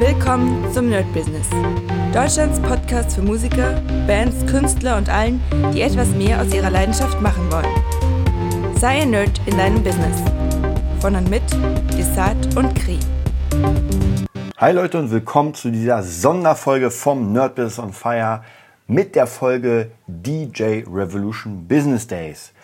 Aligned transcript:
Willkommen 0.00 0.72
zum 0.72 0.88
Nerd 0.88 1.12
Business. 1.12 1.46
Deutschlands 2.10 2.58
Podcast 2.60 3.16
für 3.16 3.20
Musiker, 3.20 3.82
Bands, 4.06 4.34
Künstler 4.50 4.96
und 4.96 5.10
allen, 5.10 5.42
die 5.74 5.82
etwas 5.82 6.08
mehr 6.12 6.40
aus 6.40 6.54
ihrer 6.54 6.70
Leidenschaft 6.70 7.20
machen 7.20 7.52
wollen. 7.52 8.78
Sei 8.78 9.02
ein 9.02 9.10
Nerd 9.10 9.38
in 9.44 9.58
deinem 9.58 9.82
Business. 9.82 10.22
Von 11.00 11.16
und 11.16 11.28
mit 11.28 11.42
Desart 11.98 12.56
und 12.56 12.74
Kri. 12.76 12.98
Hi 14.56 14.72
Leute 14.72 14.98
und 14.98 15.10
willkommen 15.10 15.52
zu 15.52 15.70
dieser 15.70 16.02
Sonderfolge 16.02 16.90
vom 16.90 17.34
Nerd 17.34 17.56
Business 17.56 17.78
on 17.78 17.92
Fire 17.92 18.42
mit 18.86 19.14
der 19.14 19.26
Folge 19.26 19.90
DJ 20.06 20.82
Revolution 20.90 21.68
Business 21.68 22.06
Days. 22.06 22.54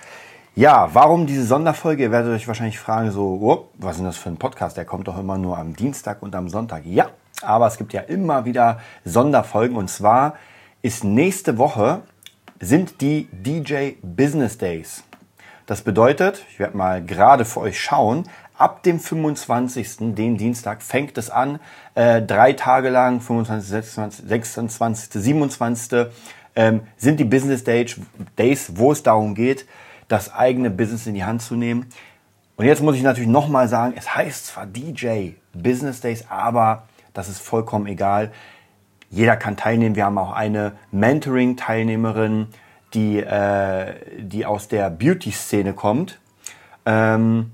Ja, 0.55 0.89
warum 0.95 1.27
diese 1.27 1.45
Sonderfolge? 1.45 2.05
Ihr 2.05 2.11
werdet 2.11 2.33
euch 2.33 2.49
wahrscheinlich 2.49 2.79
fragen, 2.79 3.11
so, 3.11 3.39
oh, 3.43 3.69
was 3.75 3.91
ist 3.91 3.99
denn 3.99 4.07
das 4.07 4.17
für 4.17 4.31
ein 4.31 4.39
Podcast? 4.39 4.79
Der 4.79 4.87
kommt 4.87 5.07
doch 5.07 5.19
immer 5.19 5.37
nur 5.37 5.59
am 5.59 5.77
Dienstag 5.77 6.23
und 6.23 6.35
am 6.35 6.49
Sonntag. 6.49 6.87
Ja, 6.87 7.11
aber 7.43 7.67
es 7.67 7.79
gibt 7.79 7.93
ja 7.93 8.03
immer 8.03 8.45
wieder 8.45 8.81
Sonderfolgen 9.05 9.77
und 9.77 9.89
zwar 9.89 10.35
ist 10.83 11.05
nächste 11.05 11.59
Woche 11.59 12.03
sind 12.61 13.01
die 13.01 13.29
DJ 13.33 13.93
Business 14.03 14.59
Days. 14.59 15.05
Das 15.67 15.83
bedeutet, 15.83 16.45
ich 16.51 16.59
werde 16.59 16.77
mal 16.77 17.05
gerade 17.05 17.45
für 17.45 17.61
euch 17.61 17.81
schauen, 17.81 18.29
ab 18.57 18.83
dem 18.85 19.01
25. 19.01 20.15
den 20.15 20.37
Dienstag 20.37 20.83
fängt 20.83 21.19
es 21.19 21.29
an, 21.29 21.59
äh, 21.95 22.23
drei 22.23 22.53
Tage 22.53 22.89
lang, 22.89 23.21
25, 23.21 23.69
26, 23.69 24.29
26 24.29 25.23
27. 25.23 26.07
Ähm, 26.55 26.83
sind 26.97 27.21
die 27.21 27.25
Business 27.25 27.65
Days, 27.65 27.97
Days, 28.39 28.73
wo 28.77 28.93
es 28.93 29.03
darum 29.03 29.35
geht, 29.35 29.67
das 30.09 30.33
eigene 30.33 30.71
Business 30.71 31.07
in 31.07 31.15
die 31.15 31.25
Hand 31.25 31.43
zu 31.43 31.55
nehmen. 31.55 31.87
Und 32.57 32.65
jetzt 32.65 32.83
muss 32.83 32.97
ich 32.97 33.03
natürlich 33.03 33.29
nochmal 33.29 33.69
sagen, 33.69 33.93
es 33.97 34.15
heißt 34.15 34.47
zwar 34.47 34.65
DJ 34.67 35.33
Business 35.53 36.01
Days, 36.01 36.25
aber 36.31 36.85
das 37.17 37.29
ist 37.29 37.41
vollkommen 37.41 37.87
egal. 37.87 38.33
Jeder 39.11 39.37
kann 39.37 39.57
teilnehmen. 39.57 39.97
Wir 39.97 40.05
haben 40.05 40.19
auch 40.19 40.33
eine 40.33 40.73
Mentoring-Teilnehmerin, 40.91 42.49
die, 42.95 43.19
äh, 43.19 43.95
die 44.19 44.45
aus 44.45 44.69
der 44.69 44.91
Beauty-Szene 44.91 45.73
kommt. 45.73 46.19
Ähm, 46.85 47.53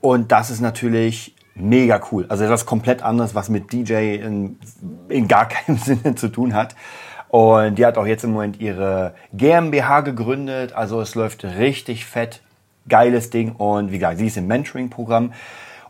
und 0.00 0.32
das 0.32 0.50
ist 0.50 0.60
natürlich 0.60 1.34
mega 1.54 2.00
cool. 2.10 2.26
Also 2.28 2.46
das 2.46 2.62
ist 2.62 2.66
komplett 2.66 3.02
anders, 3.02 3.34
was 3.34 3.48
mit 3.48 3.72
DJ 3.72 4.16
in, 4.16 4.58
in 5.08 5.28
gar 5.28 5.48
keinem 5.48 5.78
Sinne 5.78 6.14
zu 6.14 6.28
tun 6.28 6.54
hat. 6.54 6.74
Und 7.28 7.76
die 7.76 7.84
hat 7.84 7.98
auch 7.98 8.06
jetzt 8.06 8.24
im 8.24 8.32
Moment 8.32 8.60
ihre 8.60 9.14
GmbH 9.32 10.00
gegründet. 10.02 10.72
Also 10.72 11.00
es 11.00 11.14
läuft 11.14 11.44
richtig 11.44 12.06
fett. 12.06 12.42
Geiles 12.88 13.30
Ding. 13.30 13.52
Und 13.52 13.90
wie 13.90 13.98
gesagt, 13.98 14.18
sie 14.18 14.28
ist 14.28 14.36
im 14.36 14.46
Mentoring-Programm. 14.46 15.32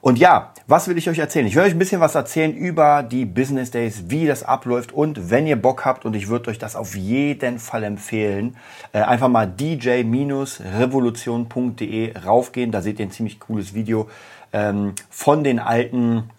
Und 0.06 0.18
ja, 0.20 0.52
was 0.68 0.86
will 0.86 0.96
ich 0.98 1.10
euch 1.10 1.18
erzählen? 1.18 1.48
Ich 1.48 1.56
will 1.56 1.64
euch 1.64 1.72
ein 1.72 1.80
bisschen 1.80 2.00
was 2.00 2.14
erzählen 2.14 2.54
über 2.54 3.02
die 3.02 3.24
Business 3.24 3.72
Days, 3.72 4.04
wie 4.06 4.24
das 4.24 4.44
abläuft. 4.44 4.92
Und 4.92 5.30
wenn 5.30 5.48
ihr 5.48 5.60
Bock 5.60 5.84
habt 5.84 6.04
und 6.04 6.14
ich 6.14 6.28
würde 6.28 6.50
euch 6.50 6.60
das 6.60 6.76
auf 6.76 6.94
jeden 6.94 7.58
Fall 7.58 7.82
empfehlen, 7.82 8.56
äh, 8.92 9.00
einfach 9.00 9.26
mal 9.26 9.48
dj-revolution.de 9.48 12.18
raufgehen, 12.18 12.70
da 12.70 12.82
seht 12.82 13.00
ihr 13.00 13.06
ein 13.06 13.10
ziemlich 13.10 13.40
cooles 13.40 13.74
Video 13.74 14.08
ähm, 14.52 14.94
von 15.10 15.42
den 15.42 15.58
alten 15.58 16.30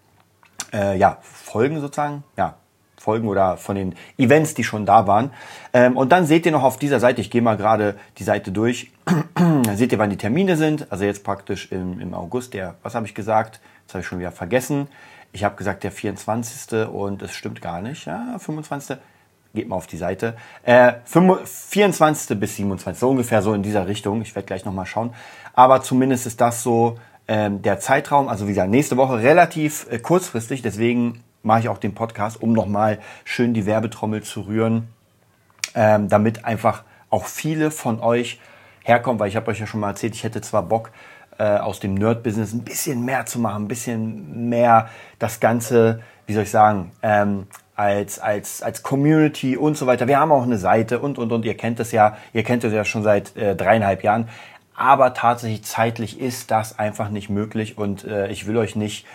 äh, 0.72 0.98
ja, 0.98 1.18
Folgen 1.22 1.82
sozusagen, 1.82 2.24
ja, 2.38 2.56
Folgen 3.08 3.30
oder 3.30 3.56
von 3.56 3.78
den 3.78 3.96
Events, 4.18 4.54
die 4.54 4.66
schon 4.66 4.86
da 4.86 5.08
waren. 5.08 5.32
Ähm, 5.72 5.96
und 5.96 6.12
dann 6.12 6.26
seht 6.26 6.46
ihr 6.46 6.52
noch 6.52 6.64
auf 6.64 6.78
dieser 6.78 7.00
Seite, 7.00 7.22
ich 7.22 7.32
gehe 7.32 7.42
mal 7.42 7.56
gerade 7.56 7.96
die 8.18 8.26
Seite 8.26 8.52
durch, 8.52 8.92
seht 9.76 9.94
ihr, 9.94 9.98
wann 9.98 10.10
die 10.10 10.18
Termine 10.18 10.58
sind. 10.58 10.92
Also 10.92 11.06
jetzt 11.06 11.24
praktisch 11.24 11.72
im, 11.72 12.02
im 12.02 12.14
August, 12.14 12.54
der, 12.54 12.76
was 12.84 12.96
habe 12.96 13.06
ich 13.06 13.16
gesagt? 13.16 13.62
Das 13.86 13.94
habe 13.94 14.02
ich 14.02 14.08
schon 14.08 14.20
wieder 14.20 14.34
vergessen. 14.34 14.90
Ich 15.32 15.46
habe 15.46 15.56
gesagt 15.56 15.86
der 15.86 15.94
24. 15.94 16.86
und 16.90 17.22
es 17.22 17.32
stimmt 17.32 17.62
gar 17.62 17.82
nicht. 17.82 18.08
Ja, 18.08 18.36
25. 18.40 18.98
Geht 19.54 19.70
mal 19.70 19.78
auf 19.78 19.88
die 19.88 19.96
Seite. 19.96 20.36
Äh, 20.64 20.96
24. 21.06 22.38
bis 22.38 22.58
27. 22.58 23.00
So 23.00 23.10
ungefähr 23.10 23.42
so 23.42 23.54
in 23.54 23.64
dieser 23.64 23.88
Richtung. 23.88 24.22
Ich 24.22 24.36
werde 24.36 24.48
gleich 24.48 24.66
nochmal 24.66 24.86
schauen. 24.86 25.14
Aber 25.54 25.82
zumindest 25.82 26.28
ist 26.28 26.42
das 26.42 26.62
so 26.62 26.98
ähm, 27.30 27.62
der 27.62 27.80
Zeitraum. 27.80 28.28
Also 28.28 28.48
wie 28.48 28.52
gesagt, 28.52 28.70
nächste 28.70 28.98
Woche 28.98 29.20
relativ 29.20 29.88
äh, 29.90 29.98
kurzfristig. 29.98 30.62
Deswegen 30.62 31.24
mache 31.48 31.62
ich 31.62 31.70
auch 31.70 31.80
den 31.80 31.96
Podcast, 31.96 32.42
um 32.42 32.54
nochmal 32.54 33.00
schön 33.26 33.56
die 33.56 33.66
Werbetrommel 33.66 34.22
zu 34.22 34.42
rühren, 34.42 34.90
ähm, 35.74 36.10
damit 36.10 36.46
einfach 36.46 36.84
auch 37.10 37.26
viele 37.26 37.72
von 37.72 38.00
euch 38.00 38.40
herkommen, 38.84 39.20
weil 39.20 39.30
ich 39.30 39.36
habe 39.36 39.50
euch 39.50 39.60
ja 39.60 39.66
schon 39.66 39.80
mal 39.80 39.90
erzählt, 39.90 40.14
ich 40.14 40.24
hätte 40.24 40.42
zwar 40.42 40.62
Bock, 40.62 40.92
äh, 41.40 41.44
aus 41.58 41.80
dem 41.80 41.94
Nerd-Business 41.94 42.54
ein 42.54 42.64
bisschen 42.64 43.06
mehr 43.06 43.26
zu 43.26 43.40
machen, 43.40 43.64
ein 43.64 43.68
bisschen 43.68 44.50
mehr 44.50 44.90
das 45.20 45.40
Ganze, 45.40 46.02
wie 46.26 46.34
soll 46.34 46.44
ich 46.44 46.52
sagen, 46.52 46.92
ähm, 47.02 47.48
als, 47.76 48.18
als, 48.18 48.64
als 48.64 48.82
Community 48.82 49.56
und 49.56 49.78
so 49.78 49.86
weiter. 49.86 50.08
Wir 50.08 50.20
haben 50.20 50.32
auch 50.32 50.42
eine 50.42 50.58
Seite 50.58 51.00
und, 51.00 51.20
und, 51.20 51.32
und. 51.32 51.46
Ihr 51.46 51.56
kennt 51.56 51.80
es 51.80 51.92
ja, 51.92 52.18
ihr 52.34 52.44
kennt 52.44 52.64
es 52.64 52.74
ja 52.74 52.84
schon 52.84 53.04
seit 53.04 53.38
äh, 53.38 53.56
dreieinhalb 53.56 54.04
Jahren. 54.04 54.30
Aber 54.74 55.14
tatsächlich 55.14 55.64
zeitlich 55.64 56.20
ist 56.20 56.50
das 56.50 56.78
einfach 56.80 57.10
nicht 57.10 57.30
möglich 57.30 57.78
und 57.78 58.04
äh, 58.04 58.30
ich 58.30 58.48
will 58.48 58.58
euch 58.58 58.76
nicht 58.76 59.06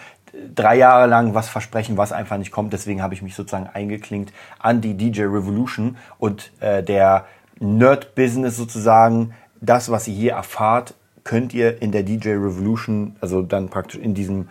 drei 0.54 0.76
Jahre 0.76 1.06
lang 1.06 1.34
was 1.34 1.48
versprechen, 1.48 1.96
was 1.96 2.12
einfach 2.12 2.38
nicht 2.38 2.52
kommt. 2.52 2.72
Deswegen 2.72 3.02
habe 3.02 3.14
ich 3.14 3.22
mich 3.22 3.34
sozusagen 3.34 3.68
eingeklinkt 3.72 4.32
an 4.58 4.80
die 4.80 4.94
DJ 4.94 5.22
Revolution 5.22 5.96
und 6.18 6.52
äh, 6.60 6.82
der 6.82 7.26
Nerd-Business 7.60 8.56
sozusagen. 8.56 9.34
Das, 9.60 9.90
was 9.90 10.08
ihr 10.08 10.14
hier 10.14 10.32
erfahrt, 10.32 10.94
könnt 11.24 11.54
ihr 11.54 11.80
in 11.80 11.92
der 11.92 12.02
DJ 12.02 12.30
Revolution, 12.30 13.16
also 13.20 13.42
dann 13.42 13.68
praktisch 13.68 14.00
in 14.00 14.14
diesem 14.14 14.48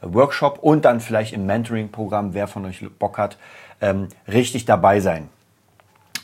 Workshop 0.00 0.58
und 0.60 0.84
dann 0.84 1.00
vielleicht 1.00 1.32
im 1.32 1.46
Mentoring-Programm, 1.46 2.34
wer 2.34 2.46
von 2.46 2.64
euch 2.64 2.84
Bock 2.98 3.18
hat, 3.18 3.36
ähm, 3.80 4.08
richtig 4.28 4.64
dabei 4.64 5.00
sein. 5.00 5.28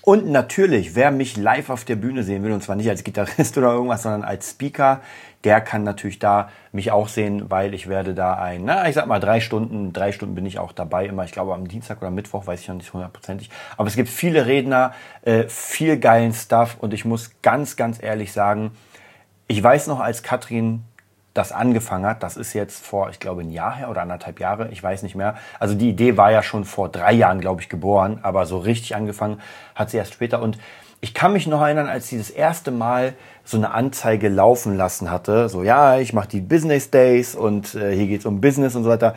Und 0.02 0.30
natürlich, 0.30 0.94
wer 0.94 1.10
mich 1.10 1.36
live 1.36 1.68
auf 1.68 1.84
der 1.84 1.96
Bühne 1.96 2.22
sehen 2.22 2.42
will, 2.42 2.52
und 2.52 2.62
zwar 2.62 2.76
nicht 2.76 2.88
als 2.88 3.04
Gitarrist 3.04 3.56
oder 3.58 3.72
irgendwas, 3.72 4.02
sondern 4.02 4.24
als 4.24 4.50
Speaker, 4.50 5.00
der 5.44 5.60
kann 5.60 5.84
natürlich 5.84 6.18
da 6.18 6.50
mich 6.72 6.90
auch 6.90 7.08
sehen, 7.08 7.50
weil 7.50 7.72
ich 7.72 7.88
werde 7.88 8.14
da 8.14 8.34
ein, 8.34 8.64
na, 8.64 8.88
ich 8.88 8.94
sag 8.94 9.06
mal 9.06 9.20
drei 9.20 9.40
Stunden, 9.40 9.92
drei 9.92 10.12
Stunden 10.12 10.34
bin 10.34 10.44
ich 10.44 10.58
auch 10.58 10.72
dabei 10.72 11.06
immer. 11.06 11.24
Ich 11.24 11.32
glaube 11.32 11.54
am 11.54 11.66
Dienstag 11.66 12.02
oder 12.02 12.10
Mittwoch, 12.10 12.46
weiß 12.46 12.60
ich 12.60 12.68
noch 12.68 12.74
nicht 12.76 12.92
hundertprozentig. 12.92 13.50
Aber 13.76 13.88
es 13.88 13.96
gibt 13.96 14.08
viele 14.08 14.46
Redner, 14.46 14.92
äh, 15.22 15.44
viel 15.48 15.98
geilen 15.98 16.34
Stuff 16.34 16.76
und 16.80 16.92
ich 16.92 17.04
muss 17.04 17.32
ganz, 17.42 17.76
ganz 17.76 18.02
ehrlich 18.02 18.32
sagen, 18.32 18.72
ich 19.48 19.62
weiß 19.62 19.88
noch, 19.88 19.98
als 19.98 20.22
Katrin 20.22 20.84
das 21.34 21.52
angefangen 21.52 22.06
hat, 22.06 22.22
das 22.22 22.36
ist 22.36 22.54
jetzt 22.54 22.84
vor, 22.84 23.08
ich 23.10 23.20
glaube, 23.20 23.42
ein 23.42 23.50
Jahr 23.50 23.76
her 23.76 23.90
oder 23.90 24.02
anderthalb 24.02 24.40
Jahre, 24.40 24.68
ich 24.70 24.82
weiß 24.82 25.02
nicht 25.02 25.14
mehr. 25.14 25.36
Also 25.60 25.74
die 25.74 25.88
Idee 25.88 26.16
war 26.16 26.32
ja 26.32 26.42
schon 26.42 26.64
vor 26.64 26.88
drei 26.88 27.12
Jahren, 27.12 27.40
glaube 27.40 27.60
ich, 27.62 27.68
geboren, 27.68 28.18
aber 28.22 28.46
so 28.46 28.58
richtig 28.58 28.96
angefangen 28.96 29.40
hat 29.74 29.90
sie 29.90 29.96
erst 29.96 30.14
später. 30.14 30.42
Und 30.42 30.58
ich 31.00 31.14
kann 31.14 31.32
mich 31.32 31.46
noch 31.46 31.62
erinnern, 31.62 31.88
als 31.88 32.08
sie 32.08 32.18
das 32.18 32.30
erste 32.30 32.72
Mal 32.72 33.14
so 33.44 33.56
eine 33.56 33.72
Anzeige 33.72 34.28
laufen 34.28 34.76
lassen 34.76 35.10
hatte, 35.10 35.48
so 35.48 35.62
ja, 35.62 35.98
ich 35.98 36.12
mache 36.12 36.28
die 36.28 36.40
Business 36.40 36.90
Days 36.90 37.34
und 37.34 37.74
äh, 37.74 37.94
hier 37.94 38.06
geht's 38.06 38.26
um 38.26 38.40
Business 38.40 38.74
und 38.74 38.84
so 38.84 38.90
weiter. 38.90 39.14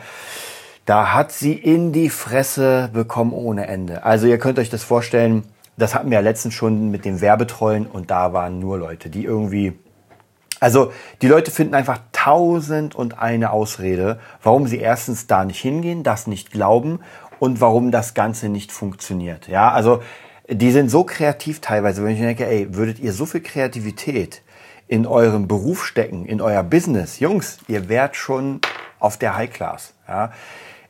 Da 0.86 1.14
hat 1.14 1.32
sie 1.32 1.54
in 1.54 1.92
die 1.92 2.10
Fresse 2.10 2.90
bekommen 2.92 3.32
ohne 3.32 3.66
Ende. 3.66 4.04
Also 4.04 4.26
ihr 4.26 4.38
könnt 4.38 4.58
euch 4.58 4.70
das 4.70 4.84
vorstellen, 4.84 5.44
das 5.76 5.94
hatten 5.94 6.10
wir 6.10 6.18
ja 6.18 6.22
letztens 6.22 6.54
schon 6.54 6.90
mit 6.90 7.04
den 7.04 7.20
Werbetrollen 7.20 7.86
und 7.86 8.10
da 8.10 8.32
waren 8.32 8.60
nur 8.60 8.78
Leute, 8.78 9.10
die 9.10 9.24
irgendwie 9.24 9.72
also 10.64 10.92
die 11.20 11.28
Leute 11.28 11.50
finden 11.50 11.74
einfach 11.74 11.98
tausend 12.12 12.94
und 12.94 13.18
eine 13.18 13.50
Ausrede, 13.50 14.18
warum 14.42 14.66
sie 14.66 14.78
erstens 14.78 15.26
da 15.26 15.44
nicht 15.44 15.60
hingehen, 15.60 16.02
das 16.02 16.26
nicht 16.26 16.52
glauben 16.52 17.00
und 17.38 17.60
warum 17.60 17.90
das 17.90 18.14
Ganze 18.14 18.48
nicht 18.48 18.72
funktioniert. 18.72 19.46
Ja, 19.46 19.72
also 19.72 20.00
die 20.48 20.70
sind 20.70 20.90
so 20.90 21.04
kreativ 21.04 21.60
teilweise, 21.60 22.02
wenn 22.02 22.12
ich 22.12 22.18
denke, 22.18 22.46
ey, 22.46 22.74
würdet 22.74 22.98
ihr 22.98 23.12
so 23.12 23.26
viel 23.26 23.42
Kreativität 23.42 24.40
in 24.88 25.06
eurem 25.06 25.48
Beruf 25.48 25.84
stecken, 25.84 26.24
in 26.24 26.40
euer 26.40 26.62
Business, 26.62 27.20
Jungs, 27.20 27.58
ihr 27.68 27.90
wärt 27.90 28.16
schon 28.16 28.62
auf 29.00 29.18
der 29.18 29.36
High 29.36 29.52
Class. 29.52 29.92
Ja. 30.08 30.32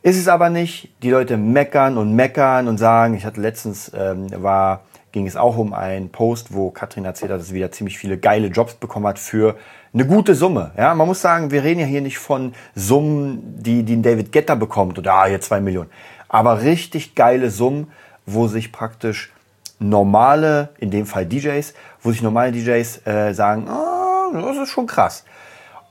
Ist 0.02 0.18
es 0.18 0.28
aber 0.28 0.50
nicht. 0.50 0.94
Die 1.02 1.10
Leute 1.10 1.36
meckern 1.36 1.98
und 1.98 2.14
meckern 2.14 2.68
und 2.68 2.78
sagen, 2.78 3.14
ich 3.14 3.24
hatte 3.24 3.40
letztens, 3.40 3.90
ähm, 3.92 4.28
war 4.40 4.82
ging 5.14 5.28
es 5.28 5.36
auch 5.36 5.56
um 5.56 5.72
einen 5.72 6.10
Post, 6.10 6.52
wo 6.52 6.70
Katrin 6.70 7.04
erzählt 7.04 7.30
hat, 7.30 7.38
dass 7.38 7.46
sie 7.46 7.54
wieder 7.54 7.70
ziemlich 7.70 7.96
viele 7.96 8.18
geile 8.18 8.48
Jobs 8.48 8.74
bekommen 8.74 9.06
hat 9.06 9.20
für 9.20 9.56
eine 9.94 10.04
gute 10.04 10.34
Summe. 10.34 10.72
Ja, 10.76 10.92
man 10.96 11.06
muss 11.06 11.20
sagen, 11.20 11.52
wir 11.52 11.62
reden 11.62 11.78
ja 11.78 11.86
hier 11.86 12.00
nicht 12.00 12.18
von 12.18 12.52
Summen, 12.74 13.62
die, 13.62 13.84
die 13.84 14.02
David 14.02 14.32
Getter 14.32 14.56
bekommt 14.56 14.98
oder 14.98 15.14
ah, 15.14 15.26
hier 15.26 15.40
zwei 15.40 15.60
Millionen. 15.60 15.88
Aber 16.28 16.62
richtig 16.62 17.14
geile 17.14 17.50
Summen, 17.50 17.92
wo 18.26 18.48
sich 18.48 18.72
praktisch 18.72 19.32
normale, 19.78 20.70
in 20.78 20.90
dem 20.90 21.06
Fall 21.06 21.26
DJs, 21.26 21.74
wo 22.02 22.10
sich 22.10 22.20
normale 22.20 22.50
DJs 22.50 23.06
äh, 23.06 23.32
sagen, 23.34 23.68
oh, 23.70 24.32
das 24.34 24.56
ist 24.56 24.70
schon 24.70 24.88
krass. 24.88 25.24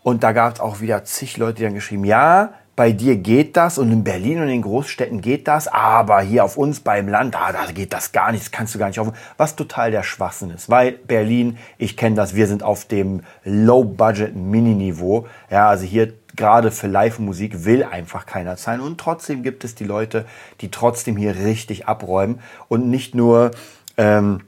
Und 0.04 0.24
da 0.24 0.34
gab 0.34 0.56
es 0.56 0.60
auch 0.60 0.82
wieder 0.82 1.06
zig 1.06 1.38
Leute, 1.38 1.60
die 1.60 1.64
dann 1.64 1.76
geschrieben, 1.76 2.04
ja, 2.04 2.56
bei 2.76 2.92
dir 2.92 3.18
geht 3.18 3.56
das 3.56 3.78
und 3.78 3.92
in 3.92 4.04
Berlin 4.04 4.42
und 4.42 4.50
in 4.50 4.64
Großstädten 4.64 5.22
geht 5.22 5.48
das, 5.48 5.68
aber 5.68 6.22
hier 6.22 6.44
auf 6.44 6.58
uns 6.58 6.80
beim 6.80 7.08
Land, 7.08 7.36
ah, 7.36 7.52
da 7.52 7.72
geht 7.72 7.94
das 7.94 8.12
gar 8.12 8.32
nicht, 8.32 8.44
das 8.44 8.52
kannst 8.52 8.74
du 8.74 8.80
gar 8.80 8.88
nicht 8.88 9.00
auf. 9.00 9.12
Was 9.38 9.56
total 9.56 9.92
der 9.92 10.02
Schwachsinn 10.02 10.50
ist, 10.50 10.70
weil 10.70 10.94
Berlin, 10.94 11.58
ich 11.78 11.98
kenne 11.98 12.16
das, 12.16 12.36
wir 12.36 12.48
sind 12.48 12.64
auf 12.64 12.86
dem 12.86 13.22
Low-Budget-Mini-Niveau. 13.44 15.28
Ja, 15.52 15.70
also 15.70 15.86
hier 15.86 16.14
gerade 16.36 16.72
für 16.72 16.88
Live-Musik 16.88 17.64
will 17.66 17.84
einfach 17.84 18.26
keiner 18.26 18.58
zahlen. 18.58 18.82
Und 18.82 19.00
trotzdem 19.00 19.44
gibt 19.44 19.64
es 19.64 19.76
die 19.76 19.84
Leute, 19.84 20.26
die 20.62 20.72
trotzdem 20.72 21.16
hier 21.16 21.36
richtig 21.36 21.88
abräumen 21.88 22.40
und 22.70 22.90
nicht 22.90 23.14
nur, 23.14 23.52
ähm, 23.98 24.42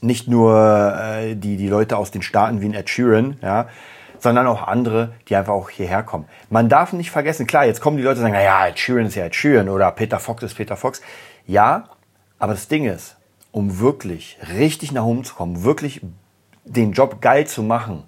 nicht 0.00 0.26
nur 0.26 0.96
äh, 0.98 1.34
die, 1.36 1.58
die 1.58 1.68
Leute 1.68 1.98
aus 1.98 2.10
den 2.10 2.22
Staaten 2.22 2.62
wie 2.62 2.66
in 2.66 2.74
Ed 2.74 2.88
Sheeran, 2.88 3.36
ja, 3.42 3.68
sondern 4.22 4.46
auch 4.46 4.68
andere, 4.68 5.12
die 5.28 5.34
einfach 5.34 5.52
auch 5.52 5.68
hierher 5.68 6.04
kommen. 6.04 6.26
Man 6.48 6.68
darf 6.68 6.92
nicht 6.92 7.10
vergessen, 7.10 7.46
klar, 7.48 7.64
jetzt 7.64 7.80
kommen 7.80 7.96
die 7.96 8.04
Leute 8.04 8.20
und 8.20 8.22
sagen, 8.22 8.34
naja, 8.34 8.68
Ed 8.68 8.78
Sheeran 8.78 9.06
ist 9.06 9.16
ja 9.16 9.24
Ed 9.24 9.34
Sheeran 9.34 9.68
oder 9.68 9.90
Peter 9.90 10.20
Fox 10.20 10.44
ist 10.44 10.54
Peter 10.54 10.76
Fox. 10.76 11.02
Ja, 11.44 11.88
aber 12.38 12.52
das 12.52 12.68
Ding 12.68 12.86
ist, 12.86 13.16
um 13.50 13.80
wirklich 13.80 14.38
richtig 14.56 14.92
nach 14.92 15.04
oben 15.04 15.24
zu 15.24 15.34
kommen, 15.34 15.64
wirklich 15.64 16.02
den 16.64 16.92
Job 16.92 17.20
geil 17.20 17.48
zu 17.48 17.64
machen, 17.64 18.04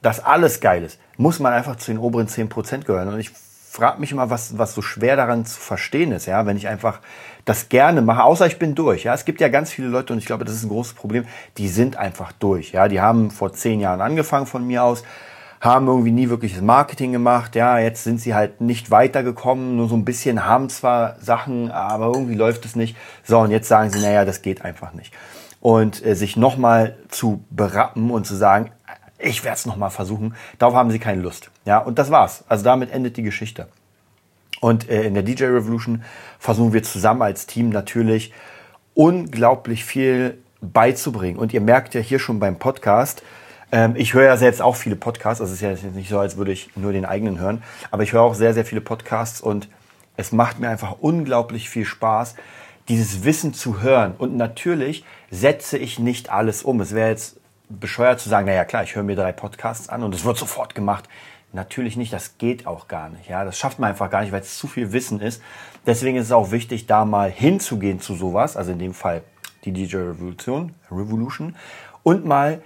dass 0.00 0.24
alles 0.24 0.60
geil 0.60 0.84
ist, 0.84 0.98
muss 1.18 1.38
man 1.38 1.52
einfach 1.52 1.76
zu 1.76 1.90
den 1.90 1.98
oberen 1.98 2.28
10% 2.28 2.84
gehören. 2.84 3.08
Und 3.08 3.20
ich 3.20 3.30
frage 3.30 4.00
mich 4.00 4.10
immer, 4.10 4.30
was, 4.30 4.56
was 4.56 4.74
so 4.74 4.80
schwer 4.80 5.16
daran 5.16 5.44
zu 5.44 5.60
verstehen 5.60 6.12
ist, 6.12 6.24
ja, 6.24 6.46
wenn 6.46 6.56
ich 6.56 6.66
einfach 6.66 7.00
das 7.44 7.68
gerne 7.68 8.00
mache, 8.00 8.24
außer 8.24 8.46
ich 8.46 8.58
bin 8.58 8.74
durch. 8.74 9.04
Ja, 9.04 9.12
es 9.12 9.26
gibt 9.26 9.40
ja 9.40 9.48
ganz 9.48 9.70
viele 9.70 9.88
Leute 9.88 10.14
und 10.14 10.18
ich 10.18 10.24
glaube, 10.24 10.46
das 10.46 10.54
ist 10.54 10.64
ein 10.64 10.70
großes 10.70 10.94
Problem. 10.94 11.26
Die 11.58 11.68
sind 11.68 11.96
einfach 11.96 12.32
durch. 12.32 12.72
Ja, 12.72 12.88
die 12.88 13.02
haben 13.02 13.30
vor 13.30 13.52
zehn 13.52 13.80
Jahren 13.80 14.00
angefangen 14.00 14.46
von 14.46 14.66
mir 14.66 14.82
aus, 14.82 15.04
haben 15.60 15.88
irgendwie 15.88 16.12
nie 16.12 16.28
wirkliches 16.28 16.60
Marketing 16.60 17.12
gemacht. 17.12 17.56
Ja, 17.56 17.78
jetzt 17.78 18.04
sind 18.04 18.20
sie 18.20 18.34
halt 18.34 18.60
nicht 18.60 18.90
weitergekommen, 18.90 19.76
nur 19.76 19.88
so 19.88 19.96
ein 19.96 20.04
bisschen 20.04 20.44
haben 20.44 20.68
zwar 20.68 21.16
Sachen, 21.20 21.70
aber 21.70 22.06
irgendwie 22.06 22.34
läuft 22.34 22.64
es 22.64 22.76
nicht. 22.76 22.96
So, 23.24 23.38
und 23.38 23.50
jetzt 23.50 23.68
sagen 23.68 23.90
sie, 23.90 24.00
naja, 24.00 24.24
das 24.24 24.42
geht 24.42 24.62
einfach 24.62 24.92
nicht. 24.92 25.12
Und 25.60 26.04
äh, 26.04 26.14
sich 26.14 26.36
nochmal 26.36 26.96
zu 27.08 27.42
berappen 27.50 28.10
und 28.10 28.26
zu 28.26 28.36
sagen, 28.36 28.70
ich 29.18 29.42
werde 29.42 29.56
es 29.56 29.66
nochmal 29.66 29.90
versuchen, 29.90 30.34
darauf 30.58 30.74
haben 30.74 30.90
sie 30.90 31.00
keine 31.00 31.22
Lust. 31.22 31.50
Ja, 31.64 31.78
und 31.78 31.98
das 31.98 32.10
war's. 32.10 32.44
Also 32.48 32.64
damit 32.64 32.92
endet 32.92 33.16
die 33.16 33.22
Geschichte. 33.22 33.66
Und 34.60 34.88
äh, 34.88 35.02
in 35.02 35.14
der 35.14 35.22
DJ 35.22 35.44
Revolution 35.44 36.02
versuchen 36.38 36.72
wir 36.72 36.82
zusammen 36.82 37.22
als 37.22 37.46
Team 37.46 37.70
natürlich 37.70 38.32
unglaublich 38.94 39.84
viel 39.84 40.38
beizubringen. 40.60 41.38
Und 41.38 41.52
ihr 41.52 41.60
merkt 41.60 41.94
ja 41.94 42.00
hier 42.00 42.18
schon 42.18 42.40
beim 42.40 42.58
Podcast, 42.58 43.22
ähm, 43.72 43.94
ich 43.96 44.14
höre 44.14 44.24
ja 44.24 44.36
selbst 44.36 44.62
auch 44.62 44.76
viele 44.76 44.96
Podcasts. 44.96 45.40
Also 45.40 45.52
es 45.52 45.58
ist 45.58 45.62
ja 45.62 45.70
jetzt 45.70 45.96
nicht 45.96 46.08
so, 46.08 46.18
als 46.18 46.36
würde 46.36 46.52
ich 46.52 46.70
nur 46.76 46.92
den 46.92 47.04
eigenen 47.04 47.38
hören. 47.38 47.62
Aber 47.90 48.02
ich 48.02 48.12
höre 48.12 48.22
auch 48.22 48.34
sehr, 48.34 48.54
sehr 48.54 48.64
viele 48.64 48.80
Podcasts 48.80 49.40
und 49.40 49.68
es 50.16 50.32
macht 50.32 50.58
mir 50.58 50.68
einfach 50.68 50.96
unglaublich 51.00 51.68
viel 51.68 51.84
Spaß, 51.84 52.34
dieses 52.88 53.24
Wissen 53.24 53.54
zu 53.54 53.82
hören. 53.82 54.14
Und 54.16 54.36
natürlich 54.36 55.04
setze 55.30 55.78
ich 55.78 55.98
nicht 55.98 56.30
alles 56.30 56.62
um. 56.62 56.80
Es 56.80 56.94
wäre 56.94 57.10
jetzt 57.10 57.38
bescheuert 57.68 58.18
zu 58.18 58.28
sagen, 58.28 58.46
naja 58.46 58.64
klar, 58.64 58.82
ich 58.82 58.96
höre 58.96 59.02
mir 59.02 59.16
drei 59.16 59.32
Podcasts 59.32 59.88
an 59.88 60.02
und 60.02 60.14
es 60.14 60.24
wird 60.24 60.38
sofort 60.38 60.74
gemacht. 60.74 61.08
Natürlich 61.52 61.96
nicht, 61.96 62.12
das 62.12 62.36
geht 62.38 62.66
auch 62.66 62.88
gar 62.88 63.08
nicht. 63.08 63.28
Ja, 63.28 63.44
das 63.44 63.58
schafft 63.58 63.78
man 63.78 63.90
einfach 63.90 64.10
gar 64.10 64.22
nicht, 64.22 64.32
weil 64.32 64.40
es 64.40 64.58
zu 64.58 64.66
viel 64.66 64.92
Wissen 64.92 65.20
ist. 65.20 65.42
Deswegen 65.86 66.16
ist 66.16 66.26
es 66.26 66.32
auch 66.32 66.50
wichtig, 66.50 66.86
da 66.86 67.04
mal 67.04 67.30
hinzugehen 67.30 68.00
zu 68.00 68.14
sowas, 68.14 68.56
also 68.56 68.72
in 68.72 68.78
dem 68.78 68.92
Fall 68.92 69.22
die 69.64 69.72
DJ 69.72 69.96
Revolution, 69.96 70.74
Revolution, 70.90 71.56
und 72.02 72.26
mal 72.26 72.62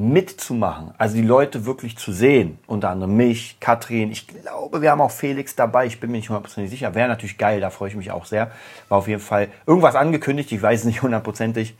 mitzumachen, 0.00 0.92
also 0.96 1.16
die 1.16 1.22
Leute 1.22 1.66
wirklich 1.66 1.98
zu 1.98 2.10
sehen, 2.10 2.58
unter 2.66 2.88
anderem 2.88 3.16
mich, 3.16 3.60
Katrin, 3.60 4.10
ich 4.10 4.26
glaube, 4.26 4.80
wir 4.80 4.90
haben 4.90 5.00
auch 5.02 5.10
Felix 5.10 5.54
dabei, 5.54 5.84
ich 5.84 6.00
bin 6.00 6.10
mir 6.10 6.16
nicht 6.16 6.30
hundertprozentig 6.30 6.70
sicher, 6.70 6.94
wäre 6.94 7.08
natürlich 7.08 7.36
geil, 7.36 7.60
da 7.60 7.68
freue 7.68 7.90
ich 7.90 7.96
mich 7.96 8.10
auch 8.10 8.24
sehr, 8.24 8.50
war 8.88 8.98
auf 8.98 9.08
jeden 9.08 9.20
Fall 9.20 9.48
irgendwas 9.66 9.96
angekündigt, 9.96 10.50
ich 10.52 10.62
weiß 10.62 10.84
nicht 10.84 11.02
hundertprozentig, 11.02 11.76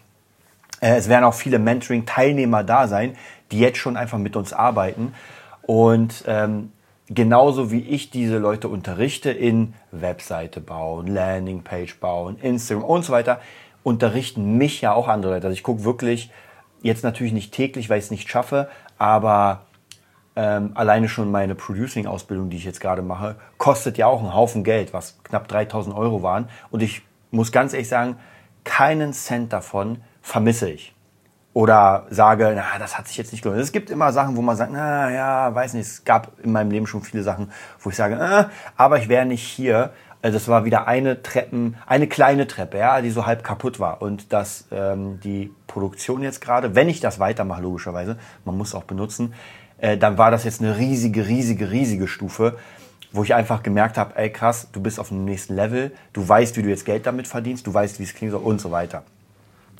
äh, 0.80 0.96
es 0.96 1.08
werden 1.08 1.24
auch 1.24 1.34
viele 1.34 1.58
Mentoring-Teilnehmer 1.58 2.62
da 2.62 2.88
sein, 2.88 3.16
die 3.50 3.58
jetzt 3.58 3.78
schon 3.78 3.96
einfach 3.96 4.18
mit 4.18 4.36
uns 4.36 4.52
arbeiten 4.52 5.14
und 5.62 6.24
ähm, 6.26 6.72
genauso 7.08 7.72
wie 7.72 7.80
ich 7.80 8.10
diese 8.10 8.36
Leute 8.36 8.68
unterrichte 8.68 9.30
in 9.30 9.72
Webseite 9.92 10.60
bauen, 10.60 11.06
Landingpage 11.06 11.98
bauen, 12.00 12.38
Instagram 12.42 12.84
und 12.84 13.02
so 13.02 13.14
weiter, 13.14 13.40
unterrichten 13.82 14.58
mich 14.58 14.82
ja 14.82 14.92
auch 14.92 15.08
andere 15.08 15.32
Leute. 15.32 15.46
Also 15.46 15.54
ich 15.54 15.62
gucke 15.62 15.84
wirklich, 15.84 16.30
Jetzt 16.82 17.04
natürlich 17.04 17.32
nicht 17.32 17.52
täglich, 17.52 17.90
weil 17.90 17.98
ich 17.98 18.06
es 18.06 18.10
nicht 18.10 18.28
schaffe, 18.28 18.68
aber 18.98 19.66
ähm, 20.36 20.72
alleine 20.74 21.08
schon 21.08 21.30
meine 21.30 21.54
Producing-Ausbildung, 21.54 22.50
die 22.50 22.56
ich 22.56 22.64
jetzt 22.64 22.80
gerade 22.80 23.02
mache, 23.02 23.36
kostet 23.58 23.98
ja 23.98 24.06
auch 24.06 24.20
einen 24.20 24.34
Haufen 24.34 24.64
Geld, 24.64 24.92
was 24.92 25.18
knapp 25.24 25.48
3000 25.48 25.94
Euro 25.94 26.22
waren. 26.22 26.48
Und 26.70 26.82
ich 26.82 27.02
muss 27.30 27.52
ganz 27.52 27.72
ehrlich 27.72 27.88
sagen, 27.88 28.16
keinen 28.64 29.12
Cent 29.12 29.52
davon 29.52 29.98
vermisse 30.22 30.70
ich. 30.70 30.94
Oder 31.52 32.06
sage, 32.10 32.52
na, 32.54 32.78
das 32.78 32.96
hat 32.96 33.08
sich 33.08 33.16
jetzt 33.16 33.32
nicht 33.32 33.42
gelohnt. 33.42 33.60
Es 33.60 33.72
gibt 33.72 33.90
immer 33.90 34.12
Sachen, 34.12 34.36
wo 34.36 34.42
man 34.42 34.56
sagt, 34.56 34.72
na 34.72 35.10
ja, 35.10 35.52
weiß 35.52 35.74
nicht, 35.74 35.86
es 35.86 36.04
gab 36.04 36.38
in 36.44 36.52
meinem 36.52 36.70
Leben 36.70 36.86
schon 36.86 37.02
viele 37.02 37.24
Sachen, 37.24 37.50
wo 37.80 37.90
ich 37.90 37.96
sage, 37.96 38.14
äh, 38.14 38.44
aber 38.76 38.98
ich 38.98 39.08
wäre 39.08 39.26
nicht 39.26 39.42
hier, 39.42 39.92
also 40.22 40.36
das 40.36 40.48
war 40.48 40.64
wieder 40.64 40.86
eine 40.86 41.22
Treppen, 41.22 41.76
eine 41.86 42.06
kleine 42.06 42.46
Treppe, 42.46 42.78
ja, 42.78 43.00
die 43.00 43.10
so 43.10 43.24
halb 43.24 43.42
kaputt 43.42 43.80
war. 43.80 44.02
Und 44.02 44.32
dass 44.32 44.66
ähm, 44.70 45.18
die 45.20 45.50
Produktion 45.66 46.22
jetzt 46.22 46.40
gerade, 46.40 46.74
wenn 46.74 46.88
ich 46.88 47.00
das 47.00 47.18
weitermache, 47.18 47.62
logischerweise, 47.62 48.18
man 48.44 48.56
muss 48.56 48.74
auch 48.74 48.84
benutzen, 48.84 49.32
äh, 49.78 49.96
dann 49.96 50.18
war 50.18 50.30
das 50.30 50.44
jetzt 50.44 50.60
eine 50.60 50.76
riesige, 50.76 51.26
riesige, 51.26 51.70
riesige 51.70 52.06
Stufe, 52.06 52.58
wo 53.12 53.24
ich 53.24 53.34
einfach 53.34 53.62
gemerkt 53.62 53.96
habe, 53.96 54.16
ey 54.16 54.30
krass, 54.30 54.68
du 54.72 54.80
bist 54.80 55.00
auf 55.00 55.08
dem 55.08 55.24
nächsten 55.24 55.54
Level, 55.54 55.92
du 56.12 56.28
weißt, 56.28 56.56
wie 56.56 56.62
du 56.62 56.68
jetzt 56.68 56.84
Geld 56.84 57.06
damit 57.06 57.26
verdienst, 57.26 57.66
du 57.66 57.72
weißt, 57.72 57.98
wie 57.98 58.04
es 58.04 58.14
klingt 58.14 58.34
und 58.34 58.60
so 58.60 58.70
weiter. 58.70 59.04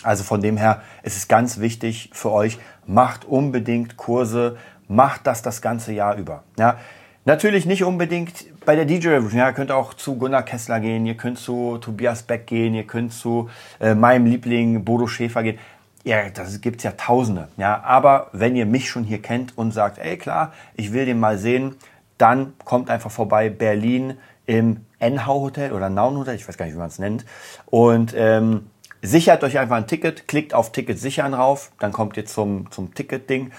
Also 0.03 0.25
von 0.25 0.41
dem 0.41 0.57
her 0.57 0.83
ist 1.03 1.19
es 1.19 1.29
ganz 1.29 1.61
wichtig 1.61 2.11
für 2.15 2.33
euch, 2.33 2.59
macht 2.87 3.27
unbedingt 3.27 3.99
Kurse, 3.99 4.57
macht 4.89 5.27
das 5.27 5.43
das 5.43 5.61
ganze 5.61 5.93
Jahr 5.93 6.17
über. 6.17 6.43
Ja, 6.59 6.79
Natürlich 7.27 7.67
nicht 7.67 7.85
unbedingt 7.85 8.47
bei 8.71 8.77
der 8.77 8.85
DJ 8.85 9.09
Revolution. 9.09 9.41
Ja, 9.41 9.49
ihr 9.49 9.53
könnt 9.53 9.73
auch 9.73 9.95
zu 9.95 10.17
Gunnar 10.17 10.45
Kessler 10.45 10.79
gehen, 10.79 11.05
ihr 11.05 11.17
könnt 11.17 11.41
zu 11.41 11.79
Tobias 11.79 12.23
Beck 12.23 12.47
gehen, 12.47 12.73
ihr 12.73 12.87
könnt 12.87 13.13
zu 13.13 13.51
äh, 13.81 13.97
meinem 13.97 14.27
Liebling 14.27 14.85
Bodo 14.85 15.09
Schäfer 15.09 15.43
gehen. 15.43 15.59
Ja, 16.05 16.31
das 16.31 16.61
gibt's 16.61 16.85
ja 16.85 16.93
Tausende. 16.93 17.49
Ja, 17.57 17.83
aber 17.83 18.29
wenn 18.31 18.55
ihr 18.55 18.67
mich 18.67 18.89
schon 18.89 19.03
hier 19.03 19.21
kennt 19.21 19.59
und 19.59 19.73
sagt, 19.73 19.99
ey 19.99 20.17
klar, 20.17 20.53
ich 20.77 20.93
will 20.93 21.05
den 21.05 21.19
mal 21.19 21.37
sehen, 21.37 21.75
dann 22.17 22.53
kommt 22.65 22.91
einfach 22.91 23.11
vorbei 23.11 23.51
Berlin 23.51 24.19
im 24.47 24.87
Enhau 25.01 25.41
Hotel 25.41 25.73
oder 25.73 25.91
Naun 25.91 26.17
Hotel, 26.17 26.37
ich 26.37 26.47
weiß 26.47 26.57
gar 26.57 26.67
nicht, 26.67 26.77
wie 26.77 26.79
man 26.79 26.91
es 26.91 27.01
nennt. 27.01 27.25
Und 27.67 28.15
ähm, 28.17 28.71
sichert 29.03 29.43
euch 29.43 29.59
einfach 29.59 29.79
ein 29.79 29.89
Ticket, 29.89 30.29
klickt 30.29 30.55
auf 30.55 30.71
Ticket 30.71 30.97
sichern 31.01 31.35
rauf, 31.35 31.73
dann 31.81 31.91
kommt 31.91 32.17
ihr 32.17 32.25
zum, 32.25 32.71
zum 32.71 32.95
Ticket-Ding 32.95 33.51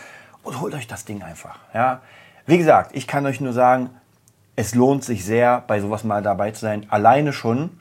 und 0.41 0.61
holt 0.61 0.73
euch 0.73 0.87
das 0.87 1.03
Ding 1.03 1.21
einfach. 1.21 1.59
Ja, 1.73 1.99
wie 2.45 2.57
gesagt, 2.57 2.91
ich 2.93 3.07
kann 3.07 3.25
euch 3.25 3.41
nur 3.41 3.51
sagen, 3.51 3.89
es 4.61 4.75
lohnt 4.75 5.03
sich 5.03 5.25
sehr, 5.25 5.63
bei 5.65 5.81
sowas 5.81 6.03
mal 6.03 6.21
dabei 6.21 6.51
zu 6.51 6.61
sein. 6.61 6.85
Alleine 6.89 7.33
schon, 7.33 7.71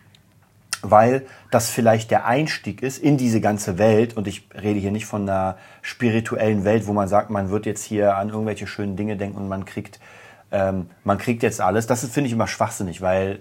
weil 0.80 1.26
das 1.50 1.68
vielleicht 1.68 2.10
der 2.10 2.24
Einstieg 2.24 2.82
ist 2.82 2.96
in 2.96 3.18
diese 3.18 3.42
ganze 3.42 3.76
Welt. 3.76 4.16
Und 4.16 4.26
ich 4.26 4.48
rede 4.54 4.80
hier 4.80 4.90
nicht 4.90 5.04
von 5.04 5.28
einer 5.28 5.58
spirituellen 5.82 6.64
Welt, 6.64 6.86
wo 6.86 6.94
man 6.94 7.06
sagt, 7.06 7.28
man 7.28 7.50
wird 7.50 7.66
jetzt 7.66 7.84
hier 7.84 8.16
an 8.16 8.30
irgendwelche 8.30 8.66
schönen 8.66 8.96
Dinge 8.96 9.18
denken 9.18 9.36
und 9.36 9.48
man 9.48 9.66
kriegt, 9.66 10.00
ähm, 10.52 10.88
man 11.04 11.18
kriegt 11.18 11.42
jetzt 11.42 11.60
alles. 11.60 11.86
Das 11.86 12.04
finde 12.08 12.28
ich 12.28 12.32
immer 12.32 12.46
schwachsinnig, 12.46 13.02
weil 13.02 13.40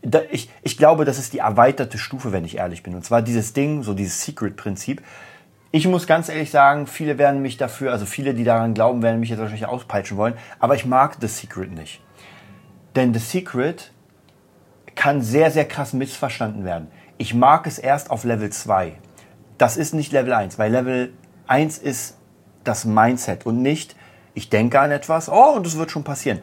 da, 0.00 0.22
ich, 0.30 0.50
ich 0.62 0.78
glaube, 0.78 1.04
das 1.04 1.18
ist 1.18 1.34
die 1.34 1.40
erweiterte 1.40 1.98
Stufe, 1.98 2.32
wenn 2.32 2.46
ich 2.46 2.56
ehrlich 2.56 2.82
bin. 2.82 2.94
Und 2.94 3.04
zwar 3.04 3.20
dieses 3.20 3.52
Ding, 3.52 3.82
so 3.82 3.92
dieses 3.92 4.24
Secret-Prinzip. 4.24 5.02
Ich 5.72 5.86
muss 5.86 6.08
ganz 6.08 6.28
ehrlich 6.28 6.50
sagen, 6.50 6.88
viele 6.88 7.16
werden 7.16 7.42
mich 7.42 7.56
dafür, 7.56 7.92
also 7.92 8.04
viele, 8.04 8.34
die 8.34 8.42
daran 8.42 8.74
glauben, 8.74 9.02
werden 9.02 9.20
mich 9.20 9.28
jetzt 9.28 9.38
wahrscheinlich 9.38 9.66
auspeitschen 9.66 10.16
wollen, 10.16 10.34
aber 10.58 10.74
ich 10.74 10.84
mag 10.84 11.18
The 11.20 11.28
Secret 11.28 11.70
nicht. 11.70 12.02
Denn 12.96 13.14
The 13.14 13.20
Secret 13.20 13.92
kann 14.96 15.22
sehr, 15.22 15.52
sehr 15.52 15.66
krass 15.66 15.92
missverstanden 15.92 16.64
werden. 16.64 16.88
Ich 17.18 17.34
mag 17.34 17.68
es 17.68 17.78
erst 17.78 18.10
auf 18.10 18.24
Level 18.24 18.50
2. 18.50 18.94
Das 19.58 19.76
ist 19.76 19.94
nicht 19.94 20.10
Level 20.10 20.32
1, 20.32 20.58
weil 20.58 20.72
Level 20.72 21.12
1 21.46 21.78
ist 21.78 22.16
das 22.64 22.84
Mindset 22.84 23.46
und 23.46 23.62
nicht, 23.62 23.94
ich 24.34 24.50
denke 24.50 24.80
an 24.80 24.90
etwas, 24.90 25.28
oh, 25.28 25.54
und 25.54 25.66
es 25.68 25.78
wird 25.78 25.92
schon 25.92 26.02
passieren. 26.02 26.40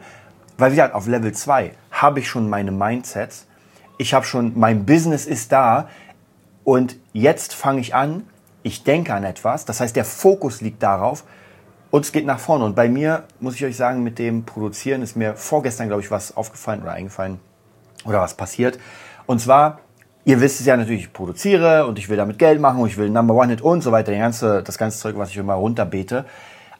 Weil 0.56 0.72
wie 0.72 0.76
gesagt, 0.76 0.94
auf 0.94 1.06
Level 1.06 1.32
2 1.32 1.72
habe 1.90 2.20
ich 2.20 2.30
schon 2.30 2.48
meine 2.48 2.72
Mindsets, 2.72 3.46
ich 3.98 4.14
habe 4.14 4.24
schon, 4.24 4.58
mein 4.58 4.86
Business 4.86 5.26
ist 5.26 5.52
da 5.52 5.90
und 6.64 6.96
jetzt 7.12 7.52
fange 7.52 7.80
ich 7.80 7.94
an, 7.94 8.24
ich 8.62 8.84
denke 8.84 9.14
an 9.14 9.24
etwas, 9.24 9.64
das 9.64 9.80
heißt, 9.80 9.96
der 9.96 10.04
Fokus 10.04 10.60
liegt 10.60 10.82
darauf 10.82 11.24
und 11.90 12.04
es 12.04 12.12
geht 12.12 12.26
nach 12.26 12.38
vorne. 12.38 12.64
Und 12.64 12.74
bei 12.74 12.88
mir, 12.88 13.24
muss 13.40 13.54
ich 13.54 13.64
euch 13.64 13.76
sagen, 13.76 14.02
mit 14.02 14.18
dem 14.18 14.44
Produzieren 14.44 15.02
ist 15.02 15.16
mir 15.16 15.34
vorgestern, 15.34 15.88
glaube 15.88 16.02
ich, 16.02 16.10
was 16.10 16.36
aufgefallen 16.36 16.82
oder 16.82 16.92
eingefallen 16.92 17.40
oder 18.04 18.20
was 18.20 18.34
passiert. 18.34 18.78
Und 19.26 19.40
zwar, 19.40 19.80
ihr 20.24 20.40
wisst 20.40 20.60
es 20.60 20.66
ja 20.66 20.76
natürlich, 20.76 21.02
ich 21.02 21.12
produziere 21.12 21.86
und 21.86 21.98
ich 21.98 22.08
will 22.08 22.16
damit 22.16 22.38
Geld 22.38 22.60
machen 22.60 22.80
und 22.80 22.88
ich 22.88 22.98
will 22.98 23.08
Number 23.10 23.34
One 23.34 23.50
Hit 23.50 23.62
und 23.62 23.82
so 23.82 23.92
weiter, 23.92 24.12
das 24.12 24.20
ganze, 24.20 24.62
das 24.62 24.78
ganze 24.78 24.98
Zeug, 24.98 25.16
was 25.16 25.30
ich 25.30 25.36
immer 25.36 25.54
runterbete. 25.54 26.24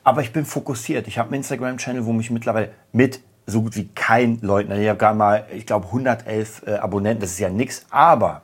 Aber 0.05 0.23
ich 0.23 0.33
bin 0.33 0.45
fokussiert. 0.45 1.07
Ich 1.07 1.19
habe 1.19 1.29
einen 1.29 1.37
Instagram-Channel, 1.37 2.07
wo 2.07 2.13
mich 2.13 2.31
mittlerweile 2.31 2.71
mit 2.93 3.21
so 3.47 3.63
gut 3.63 3.77
wie 3.77 3.89
kein 3.89 4.39
Leuten, 4.43 4.73
ich 4.73 4.89
habe 4.89 4.99
gerade 4.99 5.17
mal, 5.17 5.47
ich 5.55 5.65
glaube, 5.65 5.87
111 5.87 6.65
äh, 6.67 6.75
Abonnenten, 6.75 7.23
das 7.23 7.31
ist 7.31 7.39
ja 7.39 7.49
nix, 7.49 7.87
aber 7.89 8.43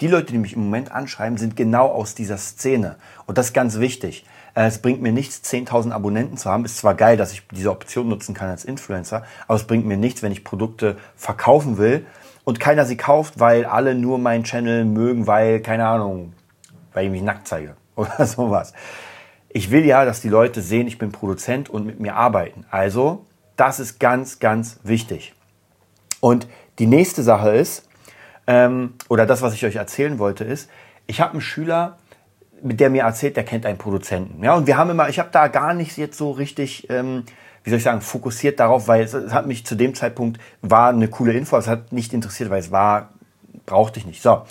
die 0.00 0.08
Leute, 0.08 0.32
die 0.32 0.38
mich 0.38 0.54
im 0.54 0.64
Moment 0.64 0.92
anschreiben, 0.92 1.38
sind 1.38 1.56
genau 1.56 1.88
aus 1.88 2.14
dieser 2.14 2.38
Szene. 2.38 2.96
Und 3.26 3.38
das 3.38 3.46
ist 3.48 3.52
ganz 3.52 3.78
wichtig. 3.78 4.24
Äh, 4.54 4.66
es 4.66 4.78
bringt 4.78 5.02
mir 5.02 5.12
nichts, 5.12 5.42
10.000 5.50 5.92
Abonnenten 5.92 6.36
zu 6.36 6.50
haben. 6.50 6.64
Ist 6.64 6.78
zwar 6.78 6.94
geil, 6.94 7.16
dass 7.16 7.32
ich 7.32 7.46
diese 7.48 7.70
Option 7.70 8.08
nutzen 8.08 8.34
kann 8.34 8.48
als 8.48 8.64
Influencer, 8.64 9.24
aber 9.46 9.56
es 9.56 9.64
bringt 9.64 9.86
mir 9.86 9.96
nichts, 9.96 10.22
wenn 10.22 10.32
ich 10.32 10.44
Produkte 10.44 10.96
verkaufen 11.16 11.78
will 11.78 12.06
und 12.44 12.60
keiner 12.60 12.84
sie 12.84 12.96
kauft, 12.96 13.38
weil 13.38 13.64
alle 13.64 13.94
nur 13.94 14.18
meinen 14.18 14.44
Channel 14.44 14.84
mögen, 14.84 15.26
weil, 15.26 15.60
keine 15.60 15.86
Ahnung, 15.86 16.32
weil 16.92 17.06
ich 17.06 17.10
mich 17.10 17.22
nackt 17.22 17.46
zeige 17.46 17.76
oder 17.96 18.26
sowas. 18.26 18.72
Ich 19.48 19.70
will 19.70 19.84
ja, 19.84 20.04
dass 20.04 20.20
die 20.20 20.28
Leute 20.28 20.62
sehen, 20.62 20.86
ich 20.86 20.98
bin 20.98 21.10
Produzent 21.12 21.68
und 21.68 21.84
mit 21.84 22.00
mir 22.00 22.14
arbeiten. 22.14 22.64
Also, 22.70 23.26
das 23.56 23.80
ist 23.80 23.98
ganz, 23.98 24.38
ganz 24.38 24.78
wichtig. 24.84 25.34
Und 26.20 26.46
die 26.78 26.86
nächste 26.86 27.22
Sache 27.22 27.50
ist, 27.50 27.89
ähm, 28.50 28.94
oder 29.08 29.26
das, 29.26 29.42
was 29.42 29.54
ich 29.54 29.64
euch 29.64 29.76
erzählen 29.76 30.18
wollte, 30.18 30.42
ist, 30.42 30.68
ich 31.06 31.20
habe 31.20 31.32
einen 31.32 31.40
Schüler, 31.40 31.98
mit 32.62 32.80
der 32.80 32.90
mir 32.90 33.04
erzählt, 33.04 33.36
der 33.36 33.44
kennt 33.44 33.64
einen 33.64 33.78
Produzenten. 33.78 34.42
Ja, 34.42 34.54
und 34.54 34.66
wir 34.66 34.76
haben 34.76 34.90
immer, 34.90 35.08
ich 35.08 35.20
habe 35.20 35.28
da 35.30 35.46
gar 35.46 35.72
nicht 35.72 35.96
jetzt 35.96 36.18
so 36.18 36.32
richtig, 36.32 36.90
ähm, 36.90 37.22
wie 37.62 37.70
soll 37.70 37.76
ich 37.76 37.84
sagen, 37.84 38.00
fokussiert 38.00 38.58
darauf, 38.58 38.88
weil 38.88 39.04
es, 39.04 39.14
es, 39.14 39.32
hat 39.32 39.46
mich 39.46 39.64
zu 39.64 39.76
dem 39.76 39.94
Zeitpunkt 39.94 40.40
war 40.62 40.88
eine 40.88 41.06
coole 41.06 41.32
Info, 41.32 41.56
es 41.58 41.68
hat 41.68 41.92
nicht 41.92 42.12
interessiert, 42.12 42.50
weil 42.50 42.58
es 42.58 42.72
war, 42.72 43.10
brauchte 43.66 44.00
ich 44.00 44.06
nicht. 44.06 44.20
So. 44.20 44.42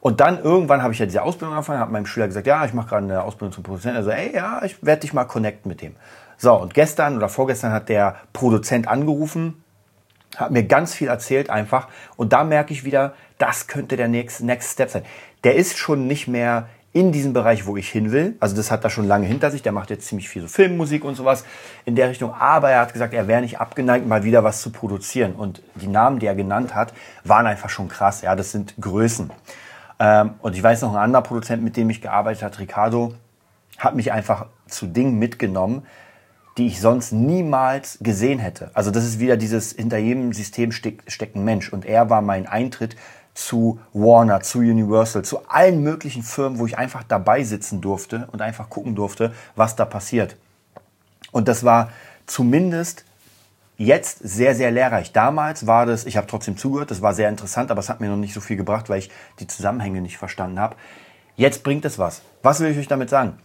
Und 0.00 0.18
dann 0.18 0.42
irgendwann 0.42 0.82
habe 0.82 0.92
ich 0.92 0.98
ja 0.98 1.06
diese 1.06 1.22
Ausbildung 1.22 1.54
angefangen, 1.54 1.78
habe 1.78 1.92
meinem 1.92 2.06
Schüler 2.06 2.26
gesagt, 2.26 2.48
ja, 2.48 2.64
ich 2.64 2.74
mache 2.74 2.88
gerade 2.88 3.04
eine 3.04 3.22
Ausbildung 3.22 3.52
zum 3.52 3.62
Produzenten. 3.62 3.98
Also, 3.98 4.10
ey, 4.10 4.34
ja, 4.34 4.64
ich 4.64 4.84
werde 4.84 5.02
dich 5.02 5.12
mal 5.12 5.26
connecten 5.26 5.68
mit 5.68 5.80
dem. 5.80 5.94
So, 6.38 6.54
und 6.54 6.74
gestern 6.74 7.16
oder 7.16 7.28
vorgestern 7.28 7.70
hat 7.70 7.88
der 7.88 8.16
Produzent 8.32 8.88
angerufen, 8.88 9.62
hat 10.36 10.50
mir 10.50 10.64
ganz 10.64 10.94
viel 10.94 11.08
erzählt 11.08 11.50
einfach. 11.50 11.88
Und 12.16 12.32
da 12.32 12.44
merke 12.44 12.72
ich 12.72 12.84
wieder, 12.84 13.14
das 13.38 13.66
könnte 13.66 13.96
der 13.96 14.08
Next, 14.08 14.42
Next 14.42 14.72
Step 14.72 14.90
sein. 14.90 15.02
Der 15.42 15.56
ist 15.56 15.76
schon 15.76 16.06
nicht 16.06 16.28
mehr 16.28 16.68
in 16.94 17.10
diesem 17.10 17.32
Bereich, 17.32 17.66
wo 17.66 17.76
ich 17.76 17.90
hin 17.90 18.12
will. 18.12 18.36
Also 18.38 18.54
das 18.54 18.70
hat 18.70 18.84
er 18.84 18.90
schon 18.90 19.08
lange 19.08 19.26
hinter 19.26 19.50
sich. 19.50 19.62
Der 19.62 19.72
macht 19.72 19.90
jetzt 19.90 20.06
ziemlich 20.06 20.28
viel 20.28 20.42
so 20.42 20.48
Filmmusik 20.48 21.04
und 21.04 21.16
sowas 21.16 21.44
in 21.84 21.96
der 21.96 22.08
Richtung. 22.08 22.32
Aber 22.32 22.70
er 22.70 22.80
hat 22.80 22.92
gesagt, 22.92 23.12
er 23.12 23.26
wäre 23.26 23.42
nicht 23.42 23.58
abgeneigt, 23.58 24.06
mal 24.06 24.22
wieder 24.22 24.44
was 24.44 24.62
zu 24.62 24.70
produzieren. 24.70 25.32
Und 25.32 25.60
die 25.74 25.88
Namen, 25.88 26.20
die 26.20 26.26
er 26.26 26.36
genannt 26.36 26.74
hat, 26.74 26.94
waren 27.24 27.46
einfach 27.46 27.68
schon 27.68 27.88
krass. 27.88 28.22
Ja, 28.22 28.36
das 28.36 28.52
sind 28.52 28.74
Größen. 28.80 29.30
Ähm, 29.98 30.34
und 30.40 30.54
ich 30.56 30.62
weiß 30.62 30.82
noch, 30.82 30.92
ein 30.92 31.00
anderer 31.00 31.22
Produzent, 31.22 31.64
mit 31.64 31.76
dem 31.76 31.90
ich 31.90 32.00
gearbeitet 32.00 32.44
habe, 32.44 32.58
Ricardo, 32.60 33.14
hat 33.76 33.96
mich 33.96 34.12
einfach 34.12 34.46
zu 34.68 34.86
Dingen 34.86 35.18
mitgenommen, 35.18 35.84
die 36.58 36.68
ich 36.68 36.80
sonst 36.80 37.10
niemals 37.10 37.98
gesehen 38.00 38.38
hätte. 38.38 38.70
Also 38.74 38.92
das 38.92 39.04
ist 39.04 39.18
wieder 39.18 39.36
dieses, 39.36 39.72
hinter 39.72 39.98
jedem 39.98 40.32
System 40.32 40.70
steckt, 40.70 41.34
ein 41.34 41.44
Mensch. 41.44 41.72
Und 41.72 41.84
er 41.84 42.08
war 42.08 42.22
mein 42.22 42.46
Eintritt 42.46 42.94
zu 43.34 43.80
Warner, 43.92 44.40
zu 44.40 44.60
Universal, 44.60 45.22
zu 45.22 45.48
allen 45.48 45.82
möglichen 45.82 46.22
Firmen, 46.22 46.58
wo 46.58 46.66
ich 46.66 46.78
einfach 46.78 47.02
dabei 47.02 47.42
sitzen 47.42 47.80
durfte 47.80 48.28
und 48.32 48.40
einfach 48.40 48.70
gucken 48.70 48.94
durfte, 48.94 49.32
was 49.56 49.76
da 49.76 49.84
passiert. 49.84 50.36
Und 51.32 51.48
das 51.48 51.64
war 51.64 51.90
zumindest 52.26 53.04
jetzt 53.76 54.18
sehr, 54.20 54.54
sehr 54.54 54.70
lehrreich. 54.70 55.12
Damals 55.12 55.66
war 55.66 55.84
das, 55.84 56.06
ich 56.06 56.16
habe 56.16 56.28
trotzdem 56.28 56.56
zugehört, 56.56 56.92
das 56.92 57.02
war 57.02 57.12
sehr 57.12 57.28
interessant, 57.28 57.70
aber 57.70 57.80
es 57.80 57.88
hat 57.88 58.00
mir 58.00 58.08
noch 58.08 58.16
nicht 58.16 58.34
so 58.34 58.40
viel 58.40 58.56
gebracht, 58.56 58.88
weil 58.88 59.00
ich 59.00 59.10
die 59.40 59.48
Zusammenhänge 59.48 60.00
nicht 60.00 60.16
verstanden 60.16 60.60
habe. 60.60 60.76
Jetzt 61.36 61.64
bringt 61.64 61.84
es 61.84 61.98
was. 61.98 62.22
Was 62.42 62.60
will 62.60 62.70
ich 62.70 62.78
euch 62.78 62.86
damit 62.86 63.10
sagen? 63.10 63.38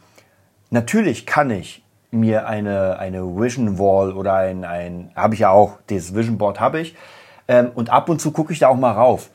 Natürlich 0.69 1.25
kann 1.25 1.49
ich 1.49 1.83
mir 2.11 2.47
eine, 2.47 2.99
eine 2.99 3.23
Vision 3.23 3.79
Wall 3.79 4.13
oder 4.13 4.35
ein, 4.35 4.63
ein 4.65 5.11
habe 5.15 5.33
ich 5.33 5.41
ja 5.41 5.49
auch, 5.49 5.79
das 5.87 6.13
Vision 6.13 6.37
Board 6.37 6.59
habe 6.59 6.79
ich. 6.79 6.95
Ähm, 7.47 7.71
und 7.73 7.89
ab 7.89 8.09
und 8.09 8.21
zu 8.21 8.31
gucke 8.31 8.53
ich 8.53 8.59
da 8.59 8.67
auch 8.67 8.77
mal 8.77 8.91
rauf. 8.91 9.29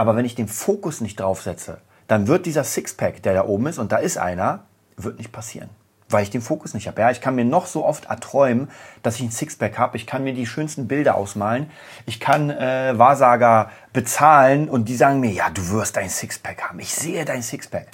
Aber 0.00 0.16
wenn 0.16 0.24
ich 0.24 0.34
den 0.34 0.48
Fokus 0.48 1.02
nicht 1.02 1.20
drauf 1.20 1.42
setze, 1.42 1.76
dann 2.06 2.26
wird 2.26 2.46
dieser 2.46 2.64
Sixpack, 2.64 3.22
der 3.22 3.34
da 3.34 3.44
oben 3.44 3.66
ist, 3.66 3.76
und 3.76 3.92
da 3.92 3.98
ist 3.98 4.16
einer, 4.16 4.60
wird 4.96 5.18
nicht 5.18 5.30
passieren. 5.30 5.68
Weil 6.08 6.22
ich 6.22 6.30
den 6.30 6.40
Fokus 6.40 6.72
nicht 6.72 6.88
habe. 6.88 7.02
Ja, 7.02 7.10
ich 7.10 7.20
kann 7.20 7.34
mir 7.34 7.44
noch 7.44 7.66
so 7.66 7.84
oft 7.84 8.06
erträumen, 8.06 8.70
dass 9.02 9.16
ich 9.16 9.24
ein 9.24 9.30
Sixpack 9.30 9.76
habe. 9.76 9.98
Ich 9.98 10.06
kann 10.06 10.24
mir 10.24 10.32
die 10.32 10.46
schönsten 10.46 10.88
Bilder 10.88 11.16
ausmalen. 11.16 11.70
Ich 12.06 12.18
kann 12.18 12.48
äh, 12.48 12.98
Wahrsager 12.98 13.70
bezahlen 13.92 14.70
und 14.70 14.88
die 14.88 14.96
sagen 14.96 15.20
mir, 15.20 15.32
ja, 15.32 15.50
du 15.50 15.68
wirst 15.68 15.98
ein 15.98 16.08
Sixpack 16.08 16.62
haben. 16.62 16.80
Ich 16.80 16.94
sehe 16.94 17.26
dein 17.26 17.42
Sixpack. 17.42 17.88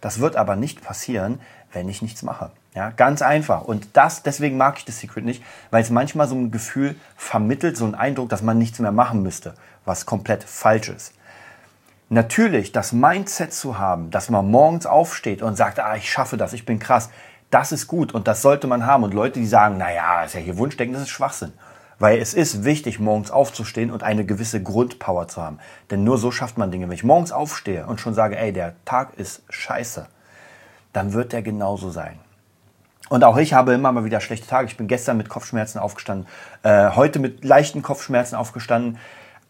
Das 0.00 0.18
wird 0.18 0.36
aber 0.36 0.56
nicht 0.56 0.82
passieren, 0.82 1.42
wenn 1.74 1.90
ich 1.90 2.00
nichts 2.00 2.22
mache. 2.22 2.52
Ja, 2.74 2.88
ganz 2.88 3.20
einfach. 3.20 3.64
Und 3.64 3.98
das, 3.98 4.22
deswegen 4.22 4.56
mag 4.56 4.78
ich 4.78 4.86
das 4.86 5.00
Secret 5.00 5.26
nicht, 5.26 5.44
weil 5.70 5.82
es 5.82 5.90
manchmal 5.90 6.26
so 6.26 6.36
ein 6.36 6.52
Gefühl 6.52 6.96
vermittelt, 7.18 7.76
so 7.76 7.84
einen 7.84 7.96
Eindruck, 7.96 8.30
dass 8.30 8.40
man 8.40 8.56
nichts 8.56 8.78
mehr 8.78 8.92
machen 8.92 9.22
müsste, 9.22 9.52
was 9.84 10.06
komplett 10.06 10.42
falsch 10.42 10.88
ist. 10.88 11.12
Natürlich, 12.12 12.72
das 12.72 12.90
Mindset 12.90 13.54
zu 13.54 13.78
haben, 13.78 14.10
dass 14.10 14.30
man 14.30 14.50
morgens 14.50 14.84
aufsteht 14.84 15.42
und 15.42 15.54
sagt, 15.54 15.78
ah, 15.78 15.94
ich 15.94 16.10
schaffe 16.10 16.36
das, 16.36 16.52
ich 16.52 16.66
bin 16.66 16.80
krass, 16.80 17.08
das 17.50 17.70
ist 17.70 17.86
gut 17.86 18.12
und 18.12 18.26
das 18.26 18.42
sollte 18.42 18.66
man 18.66 18.84
haben. 18.84 19.04
Und 19.04 19.14
Leute, 19.14 19.38
die 19.38 19.46
sagen, 19.46 19.78
naja, 19.78 20.24
ist 20.24 20.34
ja 20.34 20.40
hier 20.40 20.58
Wunschdenken, 20.58 20.94
das 20.94 21.04
ist 21.04 21.10
Schwachsinn. 21.10 21.52
Weil 22.00 22.18
es 22.18 22.34
ist 22.34 22.64
wichtig, 22.64 22.98
morgens 22.98 23.30
aufzustehen 23.30 23.92
und 23.92 24.02
eine 24.02 24.26
gewisse 24.26 24.60
Grundpower 24.60 25.28
zu 25.28 25.40
haben. 25.40 25.60
Denn 25.92 26.02
nur 26.02 26.18
so 26.18 26.32
schafft 26.32 26.58
man 26.58 26.72
Dinge. 26.72 26.88
Wenn 26.88 26.96
ich 26.96 27.04
morgens 27.04 27.30
aufstehe 27.30 27.86
und 27.86 28.00
schon 28.00 28.14
sage, 28.14 28.36
ey, 28.36 28.52
der 28.52 28.74
Tag 28.84 29.14
ist 29.14 29.44
scheiße, 29.48 30.08
dann 30.92 31.12
wird 31.12 31.32
der 31.32 31.42
genauso 31.42 31.90
sein. 31.90 32.18
Und 33.08 33.22
auch 33.22 33.36
ich 33.36 33.54
habe 33.54 33.72
immer 33.72 33.92
mal 33.92 34.04
wieder 34.04 34.20
schlechte 34.20 34.48
Tage. 34.48 34.66
Ich 34.66 34.76
bin 34.76 34.88
gestern 34.88 35.16
mit 35.16 35.28
Kopfschmerzen 35.28 35.78
aufgestanden, 35.78 36.26
äh, 36.64 36.90
heute 36.90 37.20
mit 37.20 37.44
leichten 37.44 37.82
Kopfschmerzen 37.82 38.34
aufgestanden. 38.34 38.98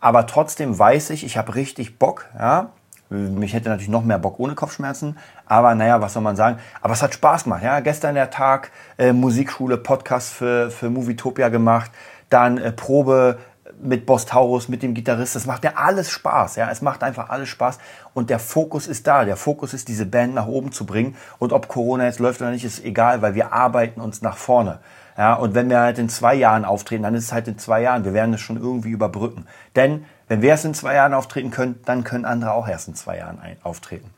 Aber 0.01 0.27
trotzdem 0.27 0.79
weiß 0.79 1.11
ich, 1.11 1.25
ich 1.25 1.37
habe 1.37 1.55
richtig 1.55 1.99
Bock. 1.99 2.27
Ja? 2.39 2.71
Mich 3.11 3.53
hätte 3.55 3.69
natürlich 3.69 3.89
noch 3.89 4.05
mehr 4.05 4.19
Bock 4.19 4.39
ohne 4.39 4.55
Kopfschmerzen. 4.55 5.19
Aber 5.47 5.75
naja, 5.75 6.01
was 6.01 6.15
soll 6.15 6.23
man 6.23 6.37
sagen? 6.37 6.59
Aber 6.81 6.95
es 6.95 7.03
hat 7.03 7.13
Spaß 7.13 7.45
gemacht. 7.45 7.63
Ja? 7.63 7.81
Gestern 7.81 8.15
der 8.15 8.31
Tag, 8.31 8.71
äh, 8.99 9.13
Musikschule, 9.13 9.77
Podcast 9.77 10.33
für, 10.33 10.71
für 10.71 10.91
Movietopia 10.91 11.49
gemacht. 11.49 11.91
Dann 12.31 12.59
äh, 12.59 12.73
Probe 12.73 13.39
mit 13.83 14.07
Boss 14.07 14.27
Taurus, 14.27 14.69
mit 14.69 14.83
dem 14.83 14.95
Gitarrist. 14.95 15.37
Das 15.37 15.47
macht 15.47 15.65
ja 15.65 15.73
alles 15.77 16.11
Spaß. 16.11 16.57
Ja? 16.57 16.71
Es 16.71 16.83
macht 16.83 17.03
einfach 17.03 17.31
alles 17.31 17.49
Spaß. 17.49 17.79
Und 18.15 18.31
der 18.31 18.39
Fokus 18.39 18.87
ist 18.87 19.07
da. 19.07 19.25
Der 19.25 19.37
Fokus 19.37 19.75
ist, 19.75 19.89
diese 19.89 20.07
Band 20.07 20.35
nach 20.35 20.47
oben 20.47 20.73
zu 20.73 20.87
bringen. 20.87 21.17
Und 21.39 21.53
ob 21.53 21.69
Corona 21.69 22.05
jetzt 22.05 22.19
läuft 22.19 22.41
oder 22.41 22.51
nicht, 22.51 22.65
ist 22.65 22.85
egal, 22.85 23.23
weil 23.23 23.35
wir 23.35 23.53
arbeiten 23.53 24.01
uns 24.01 24.23
nach 24.23 24.37
vorne. 24.37 24.81
Ja, 25.17 25.35
und 25.35 25.55
wenn 25.55 25.69
wir 25.69 25.81
halt 25.81 25.99
in 25.99 26.09
zwei 26.09 26.35
Jahren 26.35 26.65
auftreten, 26.65 27.03
dann 27.03 27.15
ist 27.15 27.25
es 27.25 27.33
halt 27.33 27.47
in 27.49 27.59
zwei 27.59 27.83
Jahren. 27.83 28.05
Wir 28.05 28.15
werden 28.15 28.35
es 28.35 28.41
schon 28.41 28.57
irgendwie 28.57 28.91
überbrücken. 28.91 29.47
Denn 29.77 30.05
wenn 30.29 30.43
wir 30.43 30.51
erst 30.51 30.65
in 30.65 30.75
zwei 30.75 30.95
Jahren 30.95 31.13
auftreten 31.13 31.51
können, 31.51 31.81
dann 31.85 32.05
können 32.05 32.25
andere 32.25 32.53
auch 32.53 32.69
erst 32.69 32.89
in 32.89 32.95
zwei 32.95 33.19
Jahren 33.19 33.39
auftreten. 33.63 34.11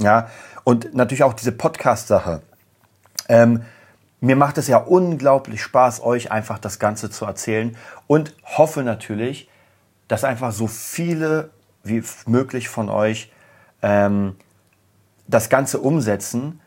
Ja, 0.00 0.28
und 0.64 0.94
natürlich 0.94 1.22
auch 1.24 1.34
diese 1.34 1.52
Podcast-Sache. 1.52 2.42
Ähm, 3.28 3.62
mir 4.20 4.36
macht 4.36 4.58
es 4.58 4.66
ja 4.68 4.78
unglaublich 4.78 5.62
Spaß, 5.62 6.02
euch 6.02 6.32
einfach 6.32 6.58
das 6.58 6.78
Ganze 6.78 7.10
zu 7.10 7.24
erzählen 7.24 7.76
und 8.06 8.34
hoffe 8.44 8.82
natürlich, 8.82 9.48
dass 10.08 10.24
einfach 10.24 10.52
so 10.52 10.66
viele 10.66 11.50
wie 11.84 12.02
möglich 12.26 12.68
von 12.68 12.88
euch 12.88 13.32
ähm, 13.82 14.36
das 15.26 15.48
Ganze 15.48 15.78
umsetzen 15.78 16.60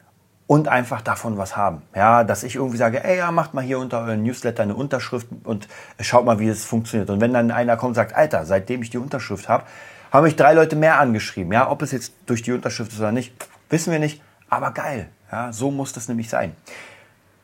und 0.47 0.67
einfach 0.67 1.01
davon 1.01 1.37
was 1.37 1.55
haben. 1.55 1.81
Ja, 1.95 2.23
dass 2.23 2.43
ich 2.43 2.55
irgendwie 2.55 2.77
sage, 2.77 3.03
ey, 3.03 3.17
ja, 3.17 3.31
macht 3.31 3.53
mal 3.53 3.63
hier 3.63 3.79
unter 3.79 3.99
euren 3.99 4.23
Newsletter 4.23 4.63
eine 4.63 4.75
Unterschrift 4.75 5.27
und 5.43 5.67
schaut 5.99 6.25
mal, 6.25 6.39
wie 6.39 6.49
es 6.49 6.65
funktioniert. 6.65 7.09
Und 7.09 7.21
wenn 7.21 7.33
dann 7.33 7.51
einer 7.51 7.77
kommt 7.77 7.91
und 7.91 7.95
sagt, 7.95 8.15
Alter, 8.15 8.45
seitdem 8.45 8.81
ich 8.81 8.89
die 8.89 8.97
Unterschrift 8.97 9.47
habe, 9.49 9.63
haben 10.11 10.23
mich 10.23 10.35
drei 10.35 10.53
Leute 10.53 10.75
mehr 10.75 10.99
angeschrieben. 10.99 11.53
Ja, 11.53 11.69
ob 11.69 11.81
es 11.81 11.91
jetzt 11.91 12.13
durch 12.25 12.41
die 12.41 12.51
Unterschrift 12.51 12.91
ist 12.91 12.99
oder 12.99 13.13
nicht, 13.13 13.33
wissen 13.69 13.91
wir 13.91 13.99
nicht. 13.99 14.21
Aber 14.49 14.71
geil. 14.71 15.09
Ja, 15.31 15.53
so 15.53 15.71
muss 15.71 15.93
das 15.93 16.09
nämlich 16.09 16.29
sein. 16.29 16.53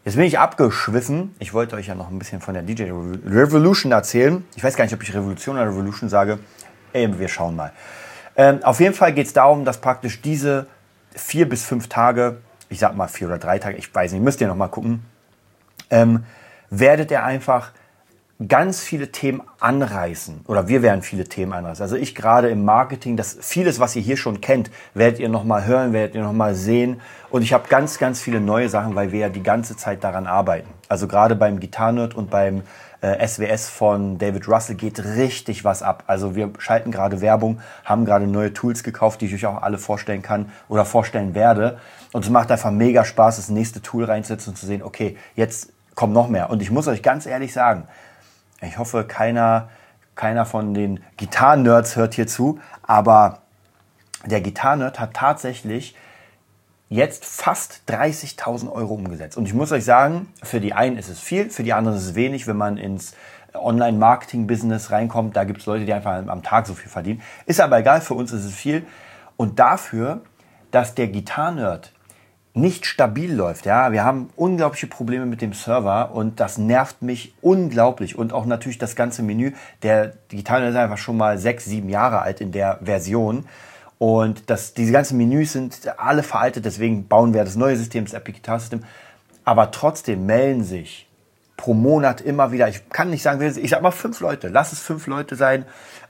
Jetzt 0.08 0.16
bin 0.16 0.24
ich 0.24 0.40
abgeschwiffen. 0.40 1.36
Ich 1.38 1.54
wollte 1.54 1.76
euch 1.76 1.88
ja 1.88 1.94
noch 1.94 2.10
ein 2.10 2.18
bisschen 2.18 2.40
von 2.40 2.54
der 2.54 2.64
DJ 2.64 2.84
Revolution 3.26 3.92
erzählen. 3.92 4.42
Ich 4.56 4.64
weiß 4.64 4.78
gar 4.78 4.86
nicht, 4.86 4.94
ob 4.94 5.04
ich 5.04 5.14
Revolution 5.14 5.58
oder 5.58 5.68
Revolution 5.68 6.08
sage. 6.08 6.40
Ey, 6.94 7.20
wir 7.20 7.28
schauen 7.28 7.58
mal. 7.58 7.74
Ähm, 8.38 8.64
auf 8.64 8.80
jeden 8.80 8.94
Fall 8.94 9.12
geht 9.12 9.28
es 9.28 9.34
darum, 9.34 9.66
dass 9.66 9.82
praktisch 9.82 10.22
diese 10.22 10.68
vier 11.14 11.50
bis 11.50 11.66
fünf 11.66 11.90
Tage 11.90 12.38
ich 12.70 12.80
sag 12.80 12.96
mal 12.96 13.10
vier 13.10 13.28
oder 13.28 13.38
drei 13.38 13.60
Tage, 13.60 13.76
ich 13.76 13.94
weiß 13.94 14.14
nicht, 14.14 14.24
müsst 14.24 14.40
ihr 14.40 14.48
noch 14.48 14.56
mal 14.56 14.70
gucken, 14.70 15.04
ähm, 15.90 16.24
werdet 16.70 17.12
ihr 17.12 17.26
einfach 17.26 17.72
ganz 18.46 18.82
viele 18.82 19.12
Themen 19.12 19.42
anreißen 19.60 20.42
oder 20.48 20.68
wir 20.68 20.84
werden 20.84 21.02
viele 21.02 21.24
Themen 21.24 21.54
anreißen. 21.54 21.82
Also 21.82 21.96
ich 21.96 22.14
gerade 22.14 22.50
im 22.50 22.64
Marketing, 22.64 23.18
das 23.18 23.38
vieles, 23.42 23.80
was 23.80 23.96
ihr 23.96 24.04
hier 24.04 24.18
schon 24.18 24.42
kennt, 24.42 24.70
werdet 24.94 25.20
ihr 25.20 25.30
noch 25.30 25.44
mal 25.44 25.66
hören, 25.66 25.92
werdet 25.92 26.14
ihr 26.14 26.22
noch 26.22 26.34
mal 26.34 26.54
sehen 26.54 27.02
und 27.32 27.42
ich 27.42 27.54
habe 27.54 27.68
ganz, 27.68 27.98
ganz 27.98 28.22
viele 28.22 28.40
neue 28.40 28.70
Sachen, 28.70 28.94
weil 28.94 29.12
wir 29.12 29.22
ja 29.22 29.30
die 29.30 29.42
ganze 29.42 29.76
Zeit 29.76 30.04
daran 30.04 30.28
arbeiten. 30.28 30.70
Also 30.88 31.08
gerade 31.08 31.36
beim 31.36 31.60
Gitarrenerd 31.60 32.14
und 32.14 32.30
beim 32.30 32.62
äh, 33.02 33.28
SWS 33.28 33.70
von 33.70 34.20
David 34.20 34.48
Russell 34.48 34.76
geht 34.76 35.04
richtig 35.04 35.64
was 35.64 35.82
ab. 35.82 36.04
Also 36.06 36.36
wir 36.36 36.52
schalten 36.60 36.92
gerade 36.92 37.22
Werbung, 37.22 37.60
haben 37.86 38.06
gerade 38.06 38.28
neue 38.28 38.54
Tools 38.54 38.84
gekauft, 38.84 39.22
die 39.22 39.26
ich 39.26 39.34
euch 39.34 39.46
auch 39.48 39.64
alle 39.64 39.80
vorstellen 39.80 40.22
kann 40.22 40.52
oder 40.70 40.86
vorstellen 40.86 41.34
werde. 41.34 41.80
Und 42.14 42.24
es 42.24 42.30
macht 42.30 42.52
einfach 42.52 42.72
mega 42.72 43.04
Spaß, 43.04 43.38
das 43.38 43.50
nächste 43.50 43.82
Tool 43.82 44.04
reinzusetzen 44.04 44.52
und 44.52 44.58
zu 44.58 44.68
sehen, 44.68 44.84
okay, 44.84 45.18
jetzt 45.36 45.74
kommt 45.96 46.14
noch 46.14 46.30
mehr. 46.30 46.50
Und 46.50 46.62
ich 46.62 46.70
muss 46.70 46.88
euch 46.88 47.02
ganz 47.02 47.26
ehrlich 47.26 47.52
sagen, 47.52 47.88
ich 48.62 48.78
hoffe, 48.78 49.04
keiner, 49.04 49.70
keiner 50.16 50.46
von 50.46 50.74
den 50.74 51.04
Gitarren-Nerds 51.18 51.96
hört 51.96 52.14
hier 52.14 52.28
zu, 52.28 52.60
aber 52.84 53.42
der 54.26 54.42
Gitarrenerd 54.42 55.00
hat 55.00 55.14
tatsächlich 55.14 55.96
jetzt 56.90 57.26
fast 57.26 57.82
30.000 57.88 58.72
Euro 58.72 58.94
umgesetzt. 58.94 59.38
Und 59.38 59.46
ich 59.46 59.54
muss 59.54 59.72
euch 59.72 59.86
sagen, 59.86 60.32
für 60.42 60.60
die 60.60 60.74
einen 60.74 60.98
ist 60.98 61.10
es 61.10 61.20
viel, 61.20 61.50
für 61.50 61.64
die 61.64 61.74
anderen 61.74 61.98
ist 61.98 62.06
es 62.06 62.16
wenig, 62.16 62.48
wenn 62.48 62.58
man 62.58 62.78
ins 62.78 63.14
Online-Marketing-Business 63.54 64.92
reinkommt. 64.92 65.36
Da 65.36 65.44
gibt 65.44 65.60
es 65.60 65.66
Leute, 65.66 65.86
die 65.86 65.94
einfach 65.94 66.28
am 66.28 66.44
Tag 66.44 66.68
so 66.68 66.74
viel 66.74 66.90
verdienen. 66.90 67.22
Ist 67.46 67.60
aber 67.60 67.80
egal, 67.80 68.02
für 68.02 68.14
uns 68.14 68.32
ist 68.32 68.46
es 68.46 68.54
viel. 68.54 68.86
Und 69.36 69.60
dafür, 69.60 70.22
dass 70.72 70.96
der 70.96 71.08
Gitarrenerd 71.08 71.92
nicht 72.58 72.86
stabil 72.86 73.34
läuft. 73.34 73.66
Ja, 73.66 73.92
wir 73.92 74.04
haben 74.04 74.30
unglaubliche 74.36 74.88
Probleme 74.88 75.26
mit 75.26 75.42
dem 75.42 75.54
Server 75.54 76.12
und 76.14 76.40
das 76.40 76.58
nervt 76.58 77.02
mich 77.02 77.34
unglaublich. 77.42 78.18
Und 78.18 78.34
auch 78.34 78.46
natürlich 78.46 78.78
das 78.78 78.96
ganze 78.96 79.24
Menü. 79.24 79.54
Der 79.84 80.14
Gitarrenerd 80.30 80.72
ist 80.72 80.78
einfach 80.78 80.98
schon 80.98 81.18
mal 81.18 81.38
sechs, 81.38 81.66
sieben 81.66 81.90
Jahre 81.90 82.22
alt 82.22 82.42
in 82.42 82.52
der 82.52 82.80
Version. 82.82 83.46
Und 84.00 84.50
das, 84.50 84.74
diese 84.74 84.92
ganzen 84.92 85.18
Menüs 85.18 85.54
sind 85.54 85.98
alle 85.98 86.24
veraltet, 86.24 86.66
deswegen 86.66 87.08
bauen 87.08 87.34
wir 87.34 87.44
das 87.44 87.56
neue 87.56 87.76
System, 87.76 88.06
das 88.06 88.14
Epic 88.14 88.40
Guitar 88.40 88.60
System. 88.60 88.84
Aber 89.44 89.72
trotzdem 89.72 90.26
melden 90.26 90.64
sich 90.64 91.08
pro 91.56 91.74
Monat 91.74 92.22
immer 92.22 92.52
wieder, 92.52 92.68
ich 92.70 92.88
kann 92.90 93.10
nicht 93.10 93.24
sagen, 93.24 93.42
ich 93.42 93.70
sag 93.70 93.82
mal 93.82 93.92
fünf 93.92 94.20
Leute, 94.20 94.48
lass 94.48 94.72
es 94.72 94.80
fünf 94.80 95.08
Leute 95.08 95.36
sein, 95.36 95.66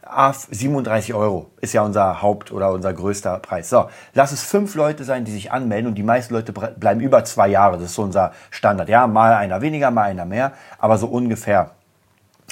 37 0.10 1.14
Euro 1.14 1.52
ist 1.62 1.74
ja 1.74 1.82
unser 1.82 2.22
Haupt- 2.22 2.52
oder 2.52 2.72
unser 2.72 2.94
größter 2.94 3.40
Preis. 3.40 3.70
So, 3.70 3.90
lass 4.14 4.32
es 4.32 4.44
fünf 4.44 4.76
Leute 4.76 5.04
sein, 5.04 5.26
die 5.26 5.32
sich 5.32 5.52
anmelden 5.52 5.88
und 5.88 5.96
die 5.96 6.04
meisten 6.04 6.34
Leute 6.34 6.54
bleiben 6.54 7.02
über 7.02 7.24
zwei 7.26 7.48
Jahre, 7.48 7.78
das 7.78 7.88
ist 7.88 7.96
so 7.96 8.04
unser 8.04 8.32
Standard. 8.50 8.90
Ja, 8.90 9.08
mal 9.08 9.34
einer 9.34 9.62
weniger, 9.62 9.92
mal 9.92 10.04
einer 10.04 10.26
mehr, 10.26 10.54
aber 10.80 10.98
so 10.98 11.08
ungefähr. 11.08 11.72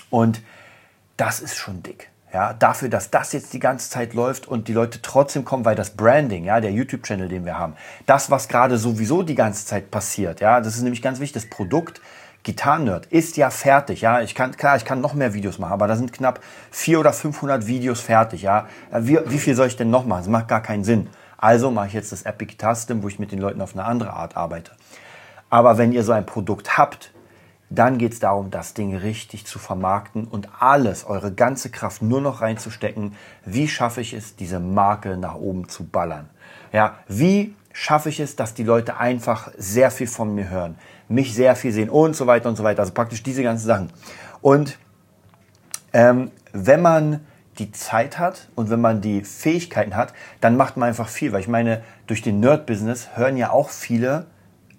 Und 0.09 0.41
das 1.17 1.39
ist 1.39 1.55
schon 1.55 1.83
dick. 1.83 2.09
Ja, 2.33 2.51
dafür, 2.51 2.89
dass 2.89 3.11
das 3.11 3.31
jetzt 3.31 3.53
die 3.53 3.59
ganze 3.59 3.89
Zeit 3.89 4.13
läuft 4.13 4.45
und 4.45 4.67
die 4.67 4.73
Leute 4.73 5.01
trotzdem 5.01 5.45
kommen, 5.45 5.63
weil 5.63 5.75
das 5.75 5.91
Branding, 5.91 6.43
ja, 6.43 6.59
der 6.59 6.73
YouTube-Channel, 6.73 7.29
den 7.29 7.45
wir 7.45 7.57
haben, 7.57 7.75
das, 8.07 8.29
was 8.29 8.49
gerade 8.49 8.77
sowieso 8.77 9.23
die 9.23 9.35
ganze 9.35 9.65
Zeit 9.65 9.89
passiert, 9.89 10.41
ja, 10.41 10.59
das 10.59 10.75
ist 10.75 10.81
nämlich 10.81 11.01
ganz 11.01 11.21
wichtig, 11.21 11.43
das 11.43 11.49
Produkt 11.49 12.01
Gitarren-Nerd 12.45 13.07
ist 13.07 13.37
ja 13.37 13.49
fertig, 13.49 14.01
ja. 14.01 14.21
Ich 14.21 14.35
kann, 14.35 14.55
klar, 14.55 14.77
ich 14.77 14.85
kann 14.85 15.01
noch 15.01 15.15
mehr 15.15 15.33
Videos 15.33 15.57
machen, 15.57 15.73
aber 15.73 15.87
da 15.87 15.95
sind 15.95 16.13
knapp 16.13 16.39
400 16.71 16.99
oder 16.99 17.13
500 17.13 17.67
Videos 17.67 17.99
fertig, 17.99 18.43
ja. 18.43 18.67
Wie, 18.91 19.19
wie 19.25 19.39
viel 19.39 19.55
soll 19.55 19.67
ich 19.67 19.75
denn 19.75 19.89
noch 19.89 20.05
machen? 20.05 20.21
Das 20.21 20.29
macht 20.29 20.47
gar 20.47 20.61
keinen 20.61 20.83
Sinn. 20.83 21.09
Also 21.37 21.71
mache 21.71 21.87
ich 21.87 21.93
jetzt 21.93 22.11
das 22.11 22.21
Epic 22.21 22.53
Guitar 22.53 22.75
System, 22.75 23.03
wo 23.03 23.07
ich 23.07 23.19
mit 23.19 23.31
den 23.31 23.39
Leuten 23.39 23.61
auf 23.61 23.73
eine 23.73 23.83
andere 23.83 24.13
Art 24.13 24.37
arbeite. 24.37 24.71
Aber 25.49 25.77
wenn 25.77 25.91
ihr 25.91 26.03
so 26.03 26.11
ein 26.11 26.25
Produkt 26.25 26.77
habt, 26.77 27.11
dann 27.71 27.97
geht 27.97 28.13
es 28.13 28.19
darum, 28.19 28.51
das 28.51 28.75
Ding 28.75 28.95
richtig 28.95 29.47
zu 29.47 29.57
vermarkten 29.57 30.25
und 30.25 30.49
alles, 30.59 31.05
eure 31.05 31.33
ganze 31.33 31.71
Kraft 31.71 32.03
nur 32.03 32.21
noch 32.21 32.41
reinzustecken. 32.41 33.15
Wie 33.43 33.67
schaffe 33.67 34.01
ich 34.01 34.13
es, 34.13 34.35
diese 34.35 34.59
Marke 34.59 35.17
nach 35.17 35.35
oben 35.35 35.67
zu 35.67 35.83
ballern? 35.83 36.29
Ja, 36.71 36.99
wie 37.07 37.55
schaffe 37.77 38.07
ich 38.07 38.21
es, 38.21 38.37
dass 38.37 38.53
die 38.53 38.63
Leute 38.63 38.97
einfach 38.97 39.51
sehr 39.57 39.91
viel 39.91 40.07
von 40.07 40.33
mir 40.33 40.49
hören, 40.49 40.77
mich 41.09 41.35
sehr 41.35 41.57
viel 41.57 41.73
sehen 41.73 41.89
und 41.89 42.15
so 42.15 42.25
weiter 42.25 42.47
und 42.47 42.55
so 42.55 42.63
weiter. 42.63 42.79
Also 42.79 42.93
praktisch 42.93 43.21
diese 43.21 43.43
ganzen 43.43 43.67
Sachen. 43.67 43.89
Und 44.41 44.79
ähm, 45.91 46.31
wenn 46.53 46.81
man 46.81 47.19
die 47.59 47.73
Zeit 47.73 48.17
hat 48.17 48.47
und 48.55 48.69
wenn 48.69 48.79
man 48.79 49.01
die 49.01 49.25
Fähigkeiten 49.25 49.97
hat, 49.97 50.13
dann 50.39 50.55
macht 50.55 50.77
man 50.77 50.87
einfach 50.87 51.09
viel. 51.09 51.33
Weil 51.33 51.41
ich 51.41 51.49
meine, 51.49 51.83
durch 52.07 52.21
den 52.21 52.39
Nerd-Business 52.39 53.09
hören 53.15 53.35
ja 53.35 53.49
auch 53.51 53.69
viele 53.69 54.27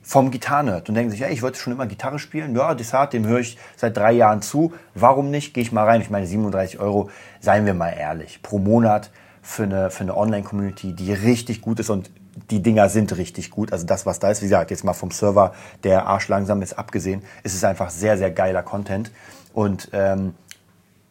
vom 0.01 0.31
Gitarrenerd 0.31 0.89
und 0.89 0.95
denken 0.95 1.11
sich, 1.11 1.21
ja, 1.21 1.29
ich 1.29 1.43
wollte 1.43 1.59
schon 1.59 1.75
immer 1.75 1.87
Gitarre 1.87 2.19
spielen. 2.19 2.57
Ja, 2.57 2.75
Desart, 2.75 3.13
dem 3.13 3.27
höre 3.27 3.41
ich 3.41 3.59
seit 3.77 3.95
drei 3.95 4.13
Jahren 4.13 4.41
zu. 4.41 4.73
Warum 4.95 5.31
nicht? 5.31 5.53
Gehe 5.53 5.63
ich 5.63 5.71
mal 5.71 5.85
rein. 5.85 6.01
Ich 6.01 6.09
meine, 6.09 6.27
37 6.27 6.81
Euro, 6.81 7.11
seien 7.41 7.67
wir 7.67 7.75
mal 7.75 7.91
ehrlich, 7.91 8.41
pro 8.41 8.59
Monat 8.59 9.11
für 9.43 9.65
eine, 9.65 9.91
für 9.91 10.05
eine 10.05 10.17
Online-Community, 10.17 10.95
die 10.95 11.13
richtig 11.13 11.61
gut 11.61 11.79
ist 11.79 11.91
und 11.91 12.11
die 12.51 12.63
Dinger 12.63 12.89
sind 12.89 13.17
richtig 13.17 13.51
gut. 13.51 13.73
Also 13.73 13.87
das, 13.87 14.07
was 14.07 14.19
da 14.19 14.31
ist, 14.31 14.43
wie 14.43 14.47
gesagt, 14.47 14.71
jetzt 14.71 14.85
mal 14.85 14.93
vom 14.93 15.11
Server, 15.11 15.53
der 15.85 16.07
Arsch 16.07 16.29
langsam 16.29 16.63
ist 16.63 16.79
abgesehen, 16.79 17.23
ist 17.43 17.55
es 17.55 17.65
einfach 17.65 17.91
sehr, 17.91 18.19
sehr 18.19 18.31
geiler 18.31 18.63
Content. 18.63 19.11
Und 19.55 19.89
ähm, 19.93 20.35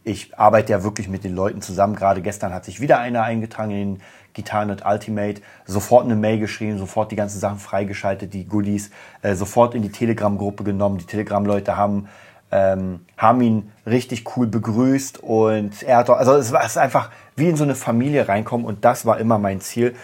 ich 0.03 0.38
arbeite 0.38 0.72
ja 0.72 0.84
wirklich 0.84 1.10
mit 1.10 1.24
den 1.24 1.34
Leuten 1.34 1.62
zusammen. 1.62 1.96
Gerade 1.96 2.22
gestern 2.22 2.53
hat 2.53 2.63
sich 2.63 2.79
wieder 2.79 3.00
einer 3.00 3.24
eingetragen 3.24 3.72
in 3.72 3.96
den 3.96 4.01
Gitarrennet 4.34 4.84
Ultimate, 4.86 5.41
sofort 5.65 6.05
eine 6.05 6.16
Mail 6.16 6.40
geschrieben, 6.40 6.77
sofort 6.77 7.11
die 7.11 7.16
ganzen 7.16 7.40
Sachen 7.40 7.57
freigeschaltet, 7.57 8.33
die 8.33 8.46
Goodies, 8.46 8.92
äh, 9.24 9.33
sofort 9.33 9.74
in 9.74 9.81
die 9.81 9.90
Telegram-Gruppe 9.90 10.64
genommen. 10.64 11.00
Die 11.00 11.05
Telegram-Leute 11.05 11.75
haben, 11.75 12.07
ähm, 12.51 13.00
haben 13.18 13.42
ihn 13.42 13.72
richtig 13.88 14.38
cool 14.38 14.46
begrüßt 14.46 15.24
und 15.24 15.81
er 15.81 15.98
hat, 15.98 16.09
also 16.09 16.35
es 16.35 16.51
war 16.51 16.64
es 16.64 16.77
einfach 16.77 17.09
wie 17.35 17.50
in 17.50 17.55
so 17.55 17.64
eine 17.64 17.75
Familie 17.75 18.27
reinkommen 18.27 18.66
und 18.66 18.85
das 18.85 19.05
war 19.05 19.20
immer 19.20 19.40
mein 19.40 19.61
Ziel, 19.61 19.96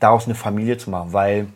daraus 0.00 0.26
eine 0.26 0.34
Familie 0.34 0.78
zu 0.78 0.90
machen, 0.90 1.12
weil 1.12 1.46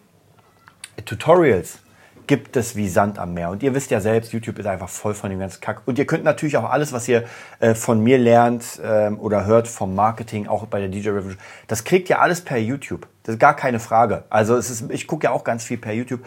Tutorials 1.04 1.78
gibt 2.26 2.56
es 2.56 2.76
wie 2.76 2.88
Sand 2.88 3.18
am 3.18 3.34
Meer. 3.34 3.50
Und 3.50 3.62
ihr 3.62 3.74
wisst 3.74 3.90
ja 3.90 4.00
selbst, 4.00 4.32
YouTube 4.32 4.58
ist 4.58 4.66
einfach 4.66 4.88
voll 4.88 5.14
von 5.14 5.30
dem 5.30 5.38
ganzen 5.38 5.60
Kack. 5.60 5.82
Und 5.86 5.98
ihr 5.98 6.06
könnt 6.06 6.24
natürlich 6.24 6.56
auch 6.56 6.70
alles, 6.70 6.92
was 6.92 7.08
ihr 7.08 7.24
äh, 7.60 7.74
von 7.74 8.02
mir 8.02 8.18
lernt 8.18 8.80
ähm, 8.82 9.18
oder 9.18 9.44
hört 9.44 9.68
vom 9.68 9.94
Marketing, 9.94 10.46
auch 10.46 10.66
bei 10.66 10.80
der 10.80 10.88
DJ 10.88 11.10
Revolution, 11.10 11.38
das 11.66 11.84
kriegt 11.84 12.08
ihr 12.10 12.20
alles 12.20 12.40
per 12.40 12.58
YouTube. 12.58 13.06
Das 13.24 13.34
ist 13.34 13.38
gar 13.38 13.54
keine 13.56 13.80
Frage. 13.80 14.24
Also 14.30 14.56
es 14.56 14.70
ist, 14.70 14.90
ich 14.90 15.06
gucke 15.06 15.24
ja 15.24 15.30
auch 15.32 15.44
ganz 15.44 15.64
viel 15.64 15.78
per 15.78 15.92
YouTube. 15.92 16.24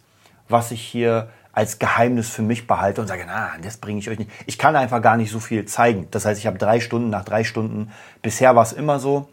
was 0.48 0.70
ich 0.70 0.82
hier 0.82 1.28
als 1.52 1.78
Geheimnis 1.78 2.28
für 2.30 2.42
mich 2.42 2.66
behalte 2.66 3.00
und 3.00 3.08
sage, 3.08 3.24
na, 3.26 3.50
das 3.62 3.78
bringe 3.78 3.98
ich 3.98 4.08
euch 4.08 4.18
nicht. 4.18 4.30
Ich 4.46 4.58
kann 4.58 4.76
einfach 4.76 5.02
gar 5.02 5.16
nicht 5.16 5.30
so 5.30 5.40
viel 5.40 5.64
zeigen. 5.64 6.06
Das 6.10 6.24
heißt, 6.24 6.38
ich 6.38 6.46
habe 6.46 6.58
drei 6.58 6.80
Stunden 6.80 7.10
nach 7.10 7.24
drei 7.24 7.44
Stunden. 7.44 7.90
Bisher 8.22 8.54
war 8.54 8.62
es 8.62 8.72
immer 8.72 9.00
so. 9.00 9.28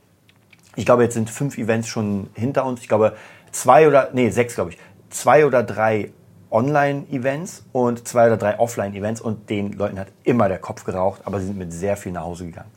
Ich 0.76 0.86
glaube, 0.86 1.04
jetzt 1.04 1.14
sind 1.14 1.30
fünf 1.30 1.58
Events 1.58 1.88
schon 1.88 2.30
hinter 2.34 2.66
uns. 2.66 2.82
Ich 2.82 2.88
glaube, 2.88 3.16
zwei 3.52 3.88
oder, 3.88 4.10
nee, 4.14 4.30
sechs, 4.30 4.56
glaube 4.56 4.72
ich. 4.72 4.78
Zwei 5.10 5.46
oder 5.46 5.64
drei 5.64 6.12
Online-Events 6.52 7.66
und 7.72 8.08
zwei 8.08 8.28
oder 8.28 8.38
drei 8.38 8.60
Offline-Events 8.60 9.22
und 9.22 9.50
den 9.50 9.74
Leuten 9.74 10.00
hat 10.00 10.08
immer 10.24 10.48
der 10.48 10.60
Kopf 10.60 10.84
geraucht, 10.84 11.22
aber 11.26 11.40
sie 11.40 11.48
sind 11.48 11.58
mit 11.58 11.74
sehr 11.74 11.98
viel 11.98 12.12
nach 12.12 12.24
Hause 12.24 12.46
gegangen. 12.46 12.72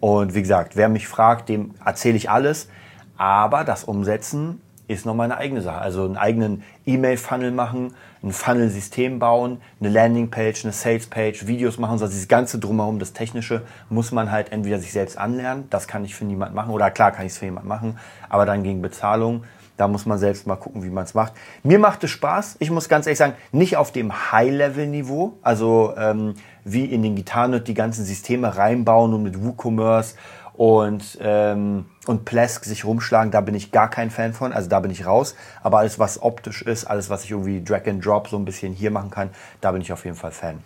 Und 0.00 0.34
wie 0.34 0.40
gesagt, 0.40 0.76
wer 0.76 0.88
mich 0.88 1.06
fragt, 1.06 1.48
dem 1.48 1.74
erzähle 1.84 2.16
ich 2.16 2.30
alles. 2.30 2.68
Aber 3.16 3.64
das 3.64 3.84
Umsetzen 3.84 4.62
ist 4.88 5.06
nochmal 5.06 5.26
eine 5.26 5.36
eigene 5.36 5.60
Sache. 5.60 5.78
Also 5.78 6.04
einen 6.04 6.16
eigenen 6.16 6.62
E-Mail-Funnel 6.86 7.52
machen, 7.52 7.94
ein 8.22 8.32
Funnel-System 8.32 9.18
bauen, 9.18 9.60
eine 9.78 9.90
Landing-Page, 9.90 10.64
eine 10.64 10.72
Sales-Page, 10.72 11.46
Videos 11.46 11.78
machen, 11.78 11.98
so 11.98 12.04
also 12.04 12.12
dieses 12.12 12.28
ganze 12.28 12.58
Drumherum, 12.58 12.98
das 12.98 13.12
Technische, 13.12 13.62
muss 13.88 14.10
man 14.10 14.30
halt 14.30 14.52
entweder 14.52 14.78
sich 14.78 14.92
selbst 14.92 15.16
anlernen, 15.16 15.68
das 15.70 15.86
kann 15.86 16.04
ich 16.04 16.14
für 16.14 16.24
niemand 16.24 16.54
machen, 16.54 16.72
oder 16.72 16.90
klar 16.90 17.12
kann 17.12 17.24
ich 17.24 17.32
es 17.32 17.38
für 17.38 17.44
jemand 17.44 17.66
machen, 17.66 17.98
aber 18.28 18.46
dann 18.46 18.62
gegen 18.62 18.82
Bezahlung, 18.82 19.44
da 19.80 19.88
muss 19.88 20.04
man 20.04 20.18
selbst 20.18 20.46
mal 20.46 20.56
gucken, 20.56 20.82
wie 20.82 20.90
man 20.90 21.04
es 21.04 21.14
macht. 21.14 21.32
Mir 21.62 21.78
macht 21.78 22.04
es 22.04 22.10
Spaß, 22.10 22.56
ich 22.58 22.70
muss 22.70 22.90
ganz 22.90 23.06
ehrlich 23.06 23.18
sagen, 23.18 23.32
nicht 23.50 23.78
auf 23.78 23.92
dem 23.92 24.30
High-Level-Niveau, 24.30 25.38
also 25.40 25.94
ähm, 25.96 26.34
wie 26.64 26.84
in 26.84 27.02
den 27.02 27.16
Gitarren 27.16 27.64
die 27.64 27.72
ganzen 27.72 28.04
Systeme 28.04 28.58
reinbauen 28.58 29.14
und 29.14 29.22
mit 29.22 29.42
WooCommerce 29.42 30.16
und, 30.52 31.16
ähm, 31.22 31.86
und 32.06 32.26
Plesk 32.26 32.66
sich 32.66 32.84
rumschlagen, 32.84 33.30
da 33.30 33.40
bin 33.40 33.54
ich 33.54 33.72
gar 33.72 33.88
kein 33.88 34.10
Fan 34.10 34.34
von, 34.34 34.52
also 34.52 34.68
da 34.68 34.80
bin 34.80 34.90
ich 34.90 35.06
raus. 35.06 35.34
Aber 35.62 35.78
alles, 35.78 35.98
was 35.98 36.22
optisch 36.22 36.60
ist, 36.60 36.84
alles, 36.84 37.08
was 37.08 37.24
ich 37.24 37.30
irgendwie 37.30 37.64
Drag 37.64 37.86
and 37.86 38.04
Drop 38.04 38.28
so 38.28 38.36
ein 38.36 38.44
bisschen 38.44 38.74
hier 38.74 38.90
machen 38.90 39.10
kann, 39.10 39.30
da 39.62 39.72
bin 39.72 39.80
ich 39.80 39.94
auf 39.94 40.04
jeden 40.04 40.16
Fall 40.16 40.32
Fan. 40.32 40.58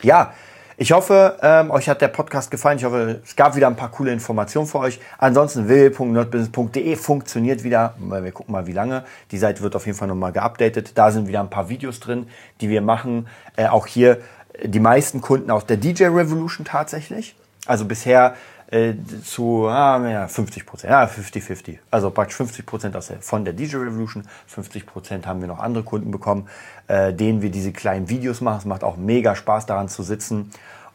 Ja, 0.00 0.32
ich 0.80 0.92
hoffe, 0.92 1.36
ähm, 1.42 1.70
euch 1.70 1.90
hat 1.90 2.00
der 2.00 2.08
Podcast 2.08 2.50
gefallen. 2.50 2.78
Ich 2.78 2.84
hoffe, 2.84 3.20
es 3.22 3.36
gab 3.36 3.54
wieder 3.54 3.66
ein 3.66 3.76
paar 3.76 3.90
coole 3.90 4.12
Informationen 4.12 4.66
für 4.66 4.78
euch. 4.78 4.98
Ansonsten 5.18 5.68
www.nerdbusiness.de 5.68 6.96
funktioniert 6.96 7.64
wieder. 7.64 7.92
Wir 7.98 8.32
gucken 8.32 8.52
mal, 8.52 8.66
wie 8.66 8.72
lange. 8.72 9.04
Die 9.30 9.36
Seite 9.36 9.60
wird 9.60 9.76
auf 9.76 9.84
jeden 9.84 9.98
Fall 9.98 10.08
nochmal 10.08 10.32
geupdatet. 10.32 10.92
Da 10.94 11.10
sind 11.10 11.28
wieder 11.28 11.40
ein 11.40 11.50
paar 11.50 11.68
Videos 11.68 12.00
drin, 12.00 12.28
die 12.62 12.70
wir 12.70 12.80
machen. 12.80 13.28
Äh, 13.56 13.66
auch 13.66 13.86
hier 13.86 14.22
die 14.64 14.80
meisten 14.80 15.20
Kunden 15.20 15.50
aus 15.50 15.66
der 15.66 15.76
DJ 15.76 16.04
Revolution 16.04 16.64
tatsächlich. 16.64 17.36
Also 17.66 17.84
bisher 17.84 18.34
äh, 18.70 18.94
zu 19.24 19.66
ah, 19.66 20.08
ja, 20.08 20.28
50 20.28 20.64
Prozent, 20.64 20.90
ja 20.90 21.04
50-50. 21.04 21.78
Also 21.90 22.10
praktisch 22.10 22.36
50 22.36 22.66
Prozent 22.66 22.96
von 23.20 23.44
der 23.44 23.54
DJ 23.54 23.76
Revolution, 23.76 24.24
50 24.46 24.86
Prozent 24.86 25.26
haben 25.26 25.40
wir 25.40 25.48
noch 25.48 25.58
andere 25.58 25.84
Kunden 25.84 26.10
bekommen, 26.10 26.48
äh, 26.86 27.12
denen 27.12 27.42
wir 27.42 27.50
diese 27.50 27.72
kleinen 27.72 28.08
Videos 28.08 28.40
machen. 28.40 28.58
Es 28.58 28.64
macht 28.64 28.84
auch 28.84 28.96
mega 28.96 29.34
Spaß 29.34 29.66
daran 29.66 29.88
zu 29.88 30.02
sitzen. 30.02 30.50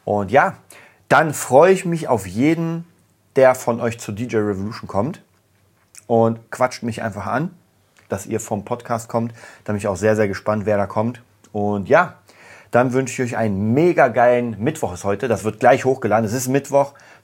Und 0.05 0.31
ja, 0.31 0.55
dann 1.09 1.33
freue 1.33 1.73
ich 1.73 1.85
mich 1.85 2.07
auf 2.07 2.25
jeden, 2.27 2.85
der 3.35 3.55
von 3.55 3.81
euch 3.81 3.99
zur 3.99 4.15
DJ 4.15 4.37
Revolution 4.37 4.87
kommt 4.87 5.21
und 6.07 6.51
quatscht 6.51 6.83
mich 6.83 7.01
einfach 7.01 7.25
an, 7.25 7.51
dass 8.07 8.25
ihr 8.25 8.39
vom 8.39 8.63
Podcast 8.63 9.09
kommt. 9.09 9.33
Da 9.63 9.73
bin 9.73 9.77
ich 9.77 9.87
auch 9.87 9.97
sehr, 9.97 10.15
sehr 10.15 10.27
gespannt, 10.27 10.65
wer 10.65 10.77
da 10.77 10.85
kommt. 10.85 11.21
Und 11.51 11.89
ja, 11.89 12.15
dann 12.71 12.93
wünsche 12.93 13.23
ich 13.23 13.31
euch 13.31 13.37
einen 13.37 13.73
mega 13.73 14.09
geilen 14.09 14.57
Mittwoch 14.59 14.93
ist 14.93 15.03
heute. 15.03 15.27
Das 15.27 15.43
wird 15.43 15.59
gleich 15.59 15.85
hochgeladen. 15.85 16.25
Es 16.25 16.33
ist 16.33 16.47
Mittwoch. 16.47 16.93